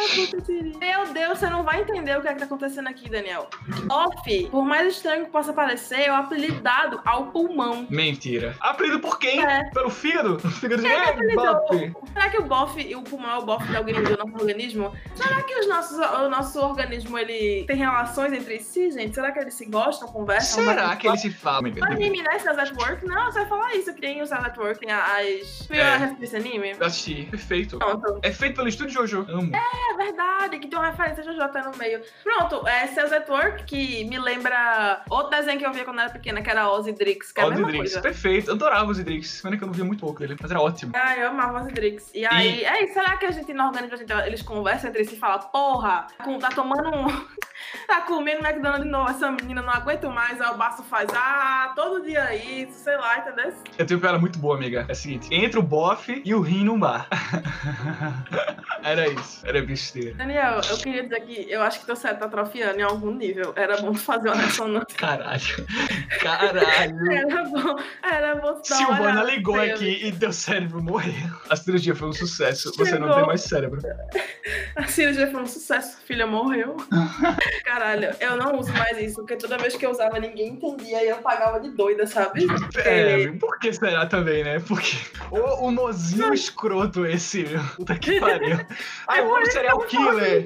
Siri. 0.45 0.77
Meu 0.79 1.07
Deus, 1.13 1.39
você 1.39 1.49
não 1.49 1.63
vai 1.63 1.83
entender 1.83 2.17
o 2.19 2.23
que 2.23 2.29
é 2.29 2.33
que 2.33 2.39
tá 2.39 2.45
acontecendo 2.47 2.89
aqui, 2.89 3.09
Daniel. 3.11 3.49
Off, 3.91 4.49
por 4.51 4.65
mais 4.65 4.95
estranho 4.95 5.25
que 5.27 5.31
possa 5.31 5.53
parecer, 5.53 6.01
é 6.03 6.13
o 6.13 6.15
apelido 6.15 6.61
dado 6.61 7.01
ao 7.05 7.27
pulmão. 7.27 7.87
Mentira. 7.91 8.57
Apelido 8.61 9.01
por 9.01 9.19
quem? 9.19 9.43
É. 9.45 9.65
Pelo 9.71 9.91
fígado? 9.91 10.39
Fígado 10.51 10.83
de 10.83 11.35
Bob. 11.35 11.95
Será 12.13 12.31
que 12.31 12.39
o 12.39 12.43
bofe, 12.45 12.95
o 12.95 13.03
pulmão 13.03 13.31
é 13.31 13.39
o 13.39 13.43
bofe 13.45 13.67
de 13.69 13.77
alguém 13.77 13.95
do 14.03 14.17
nosso 14.17 14.33
organismo? 14.35 14.93
Será 15.15 15.43
que 15.43 15.55
os 15.59 15.69
nossos, 15.69 15.99
o 15.99 16.29
nosso 16.29 16.61
organismo 16.61 17.19
ele 17.19 17.65
tem 17.67 17.77
relações 17.77 18.33
entre 18.33 18.61
si, 18.61 18.91
gente? 18.91 19.15
Será 19.15 19.31
que 19.33 19.39
eles 19.39 19.55
se 19.55 19.67
gostam, 19.67 20.09
conversam? 20.09 20.65
Será 20.65 20.97
que 20.97 21.07
ele 21.07 21.17
se 21.19 21.31
fala, 21.31 21.59
amiga? 21.59 21.81
papo? 21.81 21.93
Anime, 21.93 22.23
né? 22.23 22.39
Cells 22.39 22.61
at 22.61 22.73
Work? 22.77 23.07
Não, 23.07 23.27
você 23.27 23.41
vai 23.41 23.49
falar 23.49 23.75
isso, 23.75 23.93
que 23.95 24.01
tem 24.01 24.23
o 24.23 24.27
Cells 24.27 24.47
at 24.47 24.57
Work, 24.57 24.81
tem 24.81 24.91
as... 24.91 25.67
Viu 25.71 25.81
É. 25.81 25.83
a 25.83 25.97
referência 25.97 26.17
desse 26.21 26.37
anime? 26.37 26.77
Eu 26.79 26.87
assisti. 26.87 27.27
Perfeito. 27.31 27.79
Pronto. 27.79 28.19
É 28.23 28.33
feito 28.33 28.57
pelo 28.57 28.69
estúdio 28.69 28.86
Jojo. 28.93 29.27
Amo. 29.29 29.51
É 29.55 29.97
verdade, 29.97 30.59
que 30.59 30.69
tem 30.69 30.79
uma 30.79 30.91
referência 30.91 31.23
de 31.23 31.29
Jojo 31.31 31.43
até 31.43 31.63
no 31.63 31.77
meio. 31.77 32.01
Pronto, 32.23 32.67
é 32.67 32.85
at 32.85 33.29
Work, 33.29 33.65
que 33.65 34.05
me 34.05 34.19
lembra 34.19 35.03
outro 35.11 35.31
desenho 35.31 35.59
que 35.59 35.67
eu 35.67 35.73
via 35.73 35.85
quando 35.85 36.01
era 36.01 36.11
pequena, 36.11 36.43
que 36.43 36.51
era 36.51 36.69
Ozzy 36.71 36.93
Drix, 36.93 37.33
que 37.33 37.41
é 37.41 37.49
mesma 37.49 37.67
Drix. 37.67 37.79
coisa. 37.79 38.01
Perfeito. 38.01 38.51
Eu 38.51 38.55
adorava 38.55 38.91
os 38.91 38.99
Drix. 39.03 39.41
Pena 39.43 39.57
que 39.57 39.63
eu 39.65 39.67
não 39.67 39.75
via 39.75 39.85
muito 39.85 40.01
pouco 40.01 40.21
dele, 40.21 40.37
mas 40.41 40.51
era 40.51 40.61
ótimo. 40.61 40.93
Ah, 40.95 41.17
eu 41.17 41.29
amava 41.29 41.63
os 41.63 41.73
Drix. 41.73 42.11
E 42.15 42.27
aí, 42.27 42.65
é 42.65 42.85
isso, 42.85 42.95
será 42.95 43.17
que 43.17 43.27
a 43.27 43.31
gente 43.31 43.53
no 43.53 43.65
organismo, 43.67 43.95
a 43.95 43.99
gente, 43.99 44.13
eles 44.27 44.43
conversam 44.43 44.91
entre 44.91 45.05
si 45.05 45.15
e 45.15 45.19
falam, 45.19 45.39
porra, 45.51 46.07
com- 46.23 46.39
tá 46.39 46.49
tomando 46.51 46.89
um. 46.95 47.07
tá 47.87 48.03
comendo 48.03 48.45
McDonald's 48.47 48.85
de 48.85 48.91
novo, 48.91 49.11
essa 49.11 49.31
menina 49.31 49.63
não 49.63 49.73
aguento 49.73 50.11
mais, 50.11 50.41
aí 50.41 50.51
o 50.51 50.57
Baço 50.57 50.83
faz, 50.85 51.09
ah, 51.15 51.73
todo 51.75 52.03
dia 52.03 52.35
isso, 52.35 52.73
sei 52.79 52.97
lá, 52.97 53.19
entendeu? 53.19 53.53
Eu 53.79 53.87
tenho 53.87 53.99
uma 53.99 54.03
piada 54.03 54.19
muito 54.19 54.39
boa, 54.39 54.57
amiga. 54.57 54.85
É 54.89 54.93
o 54.93 54.95
seguinte: 54.95 55.29
entre 55.33 55.59
o 55.59 55.63
bofe 55.63 56.23
e 56.25 56.35
o 56.35 56.41
rim 56.41 56.65
num 56.65 56.79
bar. 56.79 57.09
era 58.83 59.09
isso. 59.09 59.47
Era 59.47 59.63
besteira. 59.63 60.15
Daniel, 60.15 60.61
eu 60.69 60.77
queria 60.79 61.03
dizer 61.03 61.21
que 61.21 61.51
eu 61.51 61.63
acho 61.63 61.81
que 61.81 61.87
teu 61.87 61.97
cérebro 61.97 62.21
tá 62.21 62.27
atrofiando 62.27 62.79
em 62.79 62.83
algum 62.83 63.11
nível. 63.13 63.53
Era 63.57 63.77
bom 63.79 63.93
tu 63.93 63.99
fazer 64.01 64.29
uma 64.29 64.37
ressonância. 64.37 64.97
Caralho. 64.97 65.67
Caralho. 66.21 67.13
Era 67.13 67.45
bom, 67.45 67.77
era 68.03 68.35
bom 68.37 68.55
tu 68.55 68.69
dar 68.69 68.79
uma 68.79 68.87
Silvana 68.87 69.03
olhada 69.23 69.31
ligou 69.31 69.61
aqui 69.61 70.07
e 70.07 70.13
teu 70.13 70.33
cérebro 70.33 70.83
morreu. 70.83 71.13
A 71.49 71.57
cirurgia 71.57 71.95
foi 71.95 72.09
um 72.09 72.13
sucesso. 72.13 72.73
Você 72.77 72.99
não 72.99 73.09
Chegou. 73.09 73.15
tem 73.15 73.27
mais 73.27 73.41
cérebro. 73.43 73.81
A 74.77 74.87
cirurgia 74.87 75.29
foi 75.31 75.43
um 75.43 75.47
sucesso, 75.47 75.99
filha 76.05 76.27
morreu. 76.27 76.77
Caralho, 77.65 78.11
eu 78.21 78.37
não 78.37 78.59
uso 78.59 78.73
mais 78.73 78.97
isso, 78.99 79.17
porque 79.17 79.37
toda 79.37 79.59
vez 79.59 79.77
que 79.77 79.85
eu 79.85 79.91
usava 79.91 80.21
ninguém 80.21 80.51
entendia 80.51 81.03
e 81.03 81.09
eu 81.09 81.17
pagava 81.17 81.59
de 81.61 81.71
doida, 81.71 82.07
sabe? 82.07 82.47
É, 82.77 83.27
por 83.33 83.59
que 83.59 83.73
será 83.73 84.07
também, 84.07 84.45
né? 84.45 84.61
Porque 84.61 84.97
o, 85.31 85.67
o 85.67 85.71
mozinho 85.73 86.33
escroto 86.33 87.05
esse, 87.07 87.45
meu. 87.45 87.63
Puta 87.77 87.99
que 87.99 88.21
pariu. 88.21 88.59
Ai, 89.09 89.23
o 89.23 89.29
homem 89.31 89.47
serial 89.47 89.79
killer. 89.81 90.45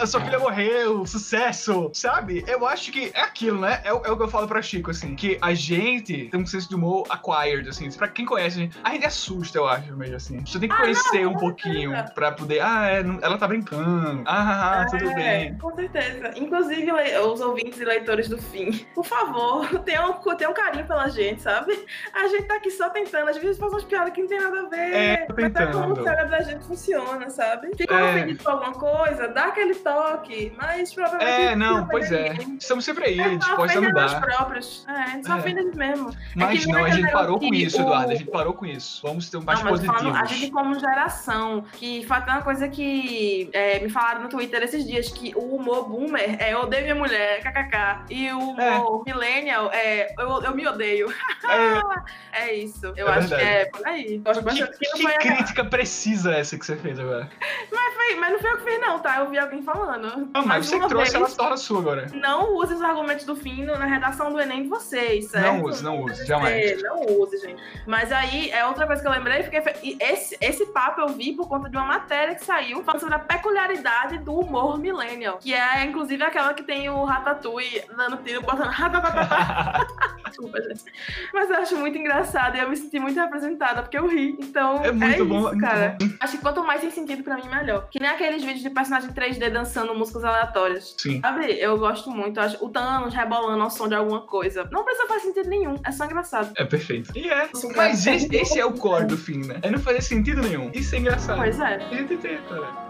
A 0.00 0.06
sua 0.06 0.20
filha 0.20 0.38
morreu, 0.38 1.04
sucesso, 1.06 1.90
sabe? 1.92 2.44
Eu 2.46 2.66
acho 2.66 2.90
que 2.92 3.10
é 3.14 3.20
aquilo, 3.20 3.60
né? 3.60 3.80
É, 3.84 3.92
o- 3.92 4.02
é 4.04 4.10
o 4.10 4.16
que 4.16 4.22
eu 4.22 4.28
falo 4.28 4.46
pra 4.48 4.62
Chico, 4.62 4.90
assim, 4.90 5.14
que 5.14 5.38
a 5.40 5.54
gente 5.54 6.28
tem 6.30 6.40
um 6.40 6.46
senso 6.46 6.68
de 6.68 6.74
humor 6.74 7.06
acquired, 7.10 7.68
assim. 7.68 7.90
Pra 7.92 8.08
quem 8.08 8.24
conhece, 8.24 8.70
a 8.84 8.90
gente, 8.92 9.06
assusta, 9.06 9.58
eu 9.58 9.66
acho, 9.66 9.96
meio 9.96 10.16
assim. 10.16 10.44
Você 10.44 10.58
tem 10.58 10.68
que 10.68 10.74
Ah, 10.74 10.78
conhecer 10.78 11.22
não, 11.24 11.32
um 11.32 11.36
pouquinho 11.36 11.90
certeza. 11.90 12.12
pra 12.14 12.32
poder, 12.32 12.60
ah, 12.60 12.88
é, 12.90 12.98
ela 13.22 13.38
tá 13.38 13.46
brincando. 13.48 14.22
Ah, 14.26 14.86
tudo 14.90 15.08
É, 15.10 15.14
bem. 15.14 15.58
Com 15.58 15.74
certeza. 15.74 16.32
Inclusive, 16.36 16.90
os 17.20 17.40
ouvintes 17.40 17.80
e 17.80 17.84
leitores 17.84 18.28
do 18.28 18.38
fim, 18.38 18.70
por 18.94 19.04
favor, 19.04 19.66
tenham, 19.84 20.12
tenham 20.36 20.52
carinho 20.52 20.86
pela 20.86 21.08
gente, 21.08 21.42
sabe? 21.42 21.86
A 22.12 22.26
gente 22.28 22.44
tá 22.44 22.56
aqui 22.56 22.70
só 22.70 22.90
tentando, 22.90 23.28
às 23.28 23.36
vezes 23.36 23.58
faz 23.58 23.72
umas 23.72 23.84
piadas 23.84 24.12
que 24.12 24.20
não 24.20 24.28
tem 24.28 24.40
nada 24.40 24.60
a 24.60 24.68
ver. 24.68 24.94
É, 24.94 25.16
tô 25.26 25.34
Mas 25.34 25.44
é 25.54 25.66
como 25.66 25.72
tentando. 25.94 26.00
o 26.00 26.04
cérebro 26.04 26.30
da 26.30 26.40
gente 26.42 26.64
funciona, 26.64 27.30
sabe? 27.30 27.47
Fica 27.76 27.94
É. 27.94 28.10
ofendido 28.10 28.44
com 28.44 28.50
alguma 28.50 28.72
coisa, 28.72 29.28
dá 29.28 29.44
aquele 29.46 29.74
toque, 29.76 30.52
mas 30.56 30.92
provavelmente. 30.92 31.30
É, 31.30 31.56
não, 31.56 31.80
vai 31.82 31.90
pois 31.90 32.12
é. 32.12 32.30
ninguém. 32.34 32.56
Estamos 32.60 32.84
sempre 32.84 33.04
aí, 33.04 33.20
É 33.20 33.24
a 33.24 33.28
gente 33.28 33.56
pode 33.56 33.78
nós 33.92 34.14
próprios. 34.14 34.84
É, 34.88 34.92
a 34.92 35.06
gente 35.08 35.26
só 35.26 35.34
É. 35.34 35.38
ofende 35.38 35.58
a 35.60 35.62
gente 35.62 35.76
mesmo. 35.76 36.10
Mas 36.34 36.64
que 36.64 36.72
não, 36.72 36.84
a 36.84 36.90
gente 36.90 37.10
parou 37.12 37.38
com 37.38 37.54
isso, 37.54 37.78
o- 37.78 37.80
Eduardo. 37.82 38.12
A 38.12 38.14
gente 38.14 38.30
parou 38.30 38.52
com 38.52 38.66
isso. 38.66 39.00
Vamos 39.06 39.30
ter 39.30 39.40
mais 39.40 39.58
Não, 39.60 39.70
mas 39.70 39.80
positivos. 39.80 40.02
falando, 40.02 40.16
a 40.22 40.24
gente 40.26 40.50
como 40.50 40.78
geração, 40.78 41.64
que 41.72 42.04
foi 42.06 42.16
até 42.16 42.32
uma 42.32 42.42
coisa 42.42 42.68
que 42.68 43.48
é, 43.52 43.78
me 43.80 43.88
falaram 43.88 44.22
no 44.22 44.28
Twitter 44.28 44.62
esses 44.62 44.84
dias, 44.86 45.08
que 45.10 45.32
o 45.36 45.56
humor 45.56 45.88
boomer 45.88 46.36
é 46.42 46.52
eu 46.52 46.60
odeio 46.60 46.82
minha 46.82 46.94
mulher, 46.94 47.40
kkk, 47.42 48.04
e 48.10 48.30
o 48.32 48.38
humor 48.38 49.02
millennial 49.06 49.70
é 49.72 50.12
eu, 50.18 50.42
eu 50.42 50.54
me 50.54 50.66
odeio. 50.66 51.08
É, 51.44 51.78
É 52.32 52.54
isso. 52.54 52.92
Eu 52.96 53.08
É 53.08 53.10
acho 53.18 53.28
verdade. 53.28 53.42
que 53.42 53.48
é 53.48 53.64
por 53.66 53.86
aí. 53.86 54.04
Que, 54.20 54.96
que 54.96 55.02
não 55.02 55.10
que 55.12 55.18
crítica 55.18 55.64
precisa 55.64 56.32
essa 56.34 56.56
que 56.58 56.64
você 56.64 56.76
fez 56.76 56.98
agora? 56.98 57.28
Foi- 57.38 58.16
mas 58.16 58.32
não 58.32 58.38
foi 58.40 58.50
eu 58.52 58.56
que 58.58 58.64
fiz, 58.70 58.80
não, 58.80 58.98
tá? 58.98 59.18
Eu 59.18 59.28
vi 59.30 59.38
alguém 59.38 59.62
falando. 59.62 60.28
Não, 60.32 60.46
mas 60.46 60.66
você 60.66 60.78
trouxe, 60.78 61.14
ela 61.14 61.24
vez, 61.24 61.32
se 61.32 61.36
torna 61.36 61.56
sua 61.56 61.78
agora. 61.80 62.06
Não 62.14 62.54
use 62.56 62.74
os 62.74 62.82
argumentos 62.82 63.24
do 63.24 63.36
fim 63.36 63.64
na 63.64 63.84
redação 63.86 64.32
do 64.32 64.40
Enem 64.40 64.62
de 64.62 64.68
vocês, 64.68 65.26
certo? 65.30 65.44
Não 65.46 65.62
use, 65.62 65.82
não 65.84 66.00
use, 66.02 66.26
jamais. 66.26 66.54
É, 66.72 66.76
não 66.88 67.00
use, 67.20 67.38
gente. 67.38 67.62
Mas 67.86 68.10
aí, 68.12 68.50
é 68.50 68.64
outra 68.66 68.86
coisa 68.86 69.00
que 69.02 69.08
eu 69.08 69.12
lembrei, 69.12 69.42
porque 69.42 69.62
esse, 70.00 70.36
esse 70.40 70.66
papo 70.66 71.00
eu 71.00 71.08
vi 71.08 71.32
por 71.34 71.48
conta 71.48 71.68
de 71.68 71.76
uma 71.76 71.86
matéria 71.86 72.34
que 72.34 72.44
saiu 72.44 72.82
falando 72.82 73.00
sobre 73.00 73.14
a 73.14 73.18
peculiaridade 73.18 74.18
do 74.18 74.34
humor 74.38 74.78
millennial, 74.78 75.38
que 75.38 75.54
é, 75.54 75.84
inclusive, 75.84 76.22
aquela 76.22 76.54
que 76.54 76.62
tem 76.62 76.88
o 76.88 77.04
Ratatouille 77.04 77.82
dando 77.96 78.16
tiro, 78.18 78.40
botando. 78.42 78.68
Desculpa, 80.28 80.60
gente. 80.62 80.84
Mas 81.32 81.50
eu 81.50 81.56
acho 81.56 81.76
muito 81.76 81.98
engraçado 81.98 82.56
e 82.56 82.60
eu 82.60 82.68
me 82.68 82.76
senti 82.76 82.98
muito 82.98 83.18
representada, 83.18 83.82
porque 83.82 83.98
eu 83.98 84.06
ri. 84.06 84.36
Então, 84.40 84.84
É 84.84 84.92
muito 84.92 85.24
bom, 85.24 85.38
isso, 85.38 85.48
é 85.48 85.50
muito 85.52 85.60
cara. 85.60 85.96
Acho 86.20 86.36
que 86.36 86.42
quanto 86.42 86.62
mais 86.64 86.80
tem 86.80 86.90
sentido 86.90 87.22
pra 87.28 87.36
mim, 87.36 87.48
melhor. 87.48 87.88
Que 87.90 88.00
nem 88.00 88.08
aqueles 88.08 88.42
vídeos 88.42 88.62
de 88.62 88.70
personagem 88.70 89.10
3D 89.10 89.50
dançando 89.50 89.94
músicas 89.94 90.24
aleatórias. 90.24 90.94
Sim. 90.96 91.20
Sabe? 91.20 91.52
Eu 91.58 91.78
gosto 91.78 92.10
muito. 92.10 92.40
Acho 92.40 92.64
o 92.64 92.68
Thanos 92.70 93.14
rebolando 93.14 93.62
ao 93.62 93.70
som 93.70 93.88
de 93.88 93.94
alguma 93.94 94.22
coisa. 94.22 94.68
Não 94.72 94.84
precisa 94.84 95.06
fazer 95.06 95.20
sentido 95.20 95.48
nenhum. 95.48 95.74
É 95.84 95.92
só 95.92 96.04
engraçado. 96.04 96.52
É 96.56 96.64
perfeito. 96.64 97.12
E 97.16 97.28
é. 97.28 97.48
Mas 97.76 98.06
esse, 98.06 98.34
esse 98.34 98.58
é 98.58 98.64
o 98.64 98.72
core 98.72 99.06
do 99.06 99.16
fim, 99.16 99.44
né? 99.46 99.58
É 99.62 99.70
não 99.70 99.78
fazer 99.78 100.02
sentido 100.02 100.42
nenhum. 100.42 100.70
Isso 100.72 100.94
é 100.94 100.98
engraçado. 100.98 101.38
Pois 101.38 101.58
é. 101.60 101.76
A 101.76 101.94
gente 101.94 102.16
tem, 102.16 102.38
cara. 102.48 102.87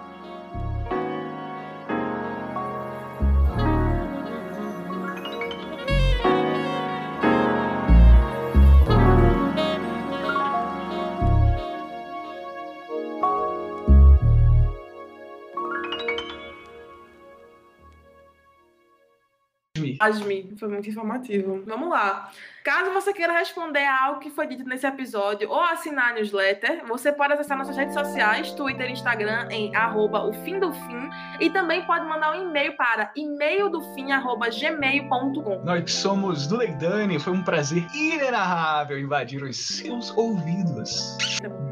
Asmi, 20.01 20.53
foi 20.59 20.69
muito 20.69 20.89
informativo. 20.89 21.63
Vamos 21.67 21.89
lá. 21.89 22.31
Caso 22.65 22.91
você 22.93 23.13
queira 23.15 23.33
responder 23.33 23.85
a 23.85 24.05
algo 24.05 24.21
que 24.21 24.31
foi 24.31 24.47
dito 24.47 24.63
nesse 24.65 24.87
episódio 24.87 25.49
ou 25.49 25.61
assinar 25.61 26.11
a 26.11 26.15
newsletter, 26.15 26.85
você 26.87 27.11
pode 27.11 27.33
acessar 27.33 27.57
nossas 27.57 27.75
redes 27.77 27.95
sociais, 27.95 28.53
Twitter 28.53 28.91
e 28.91 28.93
Instagram, 28.93 29.49
em 29.51 29.75
arroba 29.75 30.23
o 30.25 30.35
fim 30.45 30.61
do 30.61 30.71
fim, 30.73 31.11
e 31.41 31.51
também 31.51 31.85
pode 31.87 32.07
mandar 32.07 32.37
um 32.37 32.43
e-mail 32.43 32.77
para 32.77 33.11
e-maildofim.gmail.com. 33.17 35.65
Nós 35.65 35.93
somos 35.93 36.47
do 36.47 36.59
Leidani. 36.59 37.19
Foi 37.19 37.33
um 37.33 37.43
prazer 37.43 37.87
inenarrável 37.95 38.99
invadir 38.99 39.43
os 39.43 39.57
seus 39.57 40.15
ouvidos. 40.17 41.17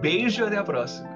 Beijo 0.00 0.44
e 0.44 0.46
até 0.46 0.56
a 0.56 0.64
próxima. 0.64 1.15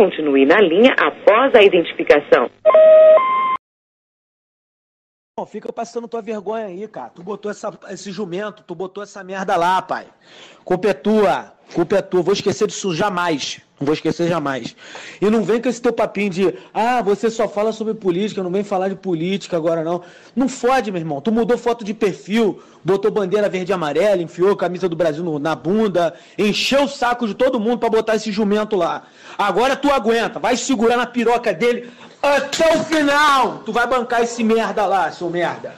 Continue 0.00 0.46
na 0.46 0.58
linha 0.62 0.94
após 0.94 1.54
a 1.54 1.62
identificação. 1.62 2.50
Não, 5.38 5.44
fica 5.44 5.70
passando 5.70 6.08
tua 6.08 6.22
vergonha 6.22 6.66
aí, 6.66 6.88
cara. 6.88 7.10
Tu 7.10 7.22
botou 7.22 7.50
essa, 7.50 7.70
esse 7.90 8.10
jumento, 8.10 8.62
tu 8.62 8.74
botou 8.74 9.02
essa 9.02 9.22
merda 9.22 9.56
lá, 9.56 9.82
pai. 9.82 10.06
Culpa 10.64 10.88
é 10.88 10.94
tua. 10.94 11.52
Culpa 11.74 11.96
é 11.96 12.02
tua. 12.02 12.22
Vou 12.22 12.32
esquecer 12.34 12.66
disso 12.66 12.94
jamais. 12.94 13.60
Não 13.78 13.86
vou 13.86 13.94
esquecer 13.94 14.28
jamais. 14.28 14.76
E 15.22 15.30
não 15.30 15.42
vem 15.42 15.60
com 15.60 15.68
esse 15.68 15.80
teu 15.80 15.92
papinho 15.92 16.28
de, 16.28 16.54
ah, 16.74 17.00
você 17.00 17.30
só 17.30 17.48
fala 17.48 17.72
sobre 17.72 17.94
política, 17.94 18.42
não 18.42 18.50
vem 18.50 18.62
falar 18.62 18.88
de 18.88 18.94
política 18.96 19.56
agora 19.56 19.82
não. 19.82 20.02
Não 20.36 20.48
fode, 20.50 20.90
meu 20.92 21.00
irmão. 21.00 21.20
Tu 21.22 21.32
mudou 21.32 21.56
foto 21.56 21.82
de 21.82 21.94
perfil, 21.94 22.60
botou 22.84 23.10
bandeira 23.10 23.48
verde 23.48 23.72
e 23.72 23.74
amarela, 23.74 24.20
enfiou 24.20 24.50
a 24.52 24.56
camisa 24.56 24.86
do 24.86 24.94
Brasil 24.96 25.24
no- 25.24 25.38
na 25.38 25.54
bunda, 25.54 26.12
encheu 26.36 26.82
o 26.84 26.88
saco 26.88 27.26
de 27.26 27.32
todo 27.34 27.58
mundo 27.58 27.78
pra 27.78 27.88
botar 27.88 28.16
esse 28.16 28.30
jumento 28.30 28.76
lá. 28.76 29.04
Agora 29.38 29.74
tu 29.74 29.90
aguenta, 29.90 30.38
vai 30.38 30.56
segurar 30.58 30.98
na 30.98 31.06
piroca 31.06 31.54
dele 31.54 31.88
até 32.22 32.76
o 32.76 32.84
final. 32.84 33.62
Tu 33.64 33.72
vai 33.72 33.86
bancar 33.86 34.22
esse 34.22 34.44
merda 34.44 34.84
lá, 34.84 35.10
seu 35.10 35.30
merda. 35.30 35.74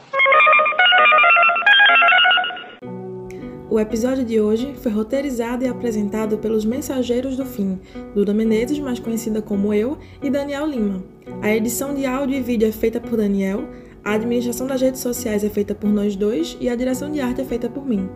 O 3.72 3.80
episódio 3.80 4.22
de 4.22 4.38
hoje 4.38 4.74
foi 4.82 4.92
roteirizado 4.92 5.64
e 5.64 5.66
apresentado 5.66 6.36
pelos 6.36 6.62
Mensageiros 6.62 7.38
do 7.38 7.46
Fim, 7.46 7.80
Duda 8.14 8.34
Menezes, 8.34 8.78
mais 8.78 8.98
conhecida 9.00 9.40
como 9.40 9.72
eu, 9.72 9.96
e 10.22 10.28
Daniel 10.28 10.66
Lima. 10.66 11.02
A 11.40 11.50
edição 11.56 11.94
de 11.94 12.04
áudio 12.04 12.36
e 12.36 12.42
vídeo 12.42 12.68
é 12.68 12.70
feita 12.70 13.00
por 13.00 13.16
Daniel, 13.16 13.64
a 14.04 14.12
administração 14.12 14.66
das 14.66 14.82
redes 14.82 15.00
sociais 15.00 15.42
é 15.42 15.48
feita 15.48 15.74
por 15.74 15.88
nós 15.88 16.14
dois 16.14 16.54
e 16.60 16.68
a 16.68 16.76
direção 16.76 17.10
de 17.10 17.18
arte 17.18 17.40
é 17.40 17.44
feita 17.46 17.66
por 17.70 17.88
mim. 17.88 18.10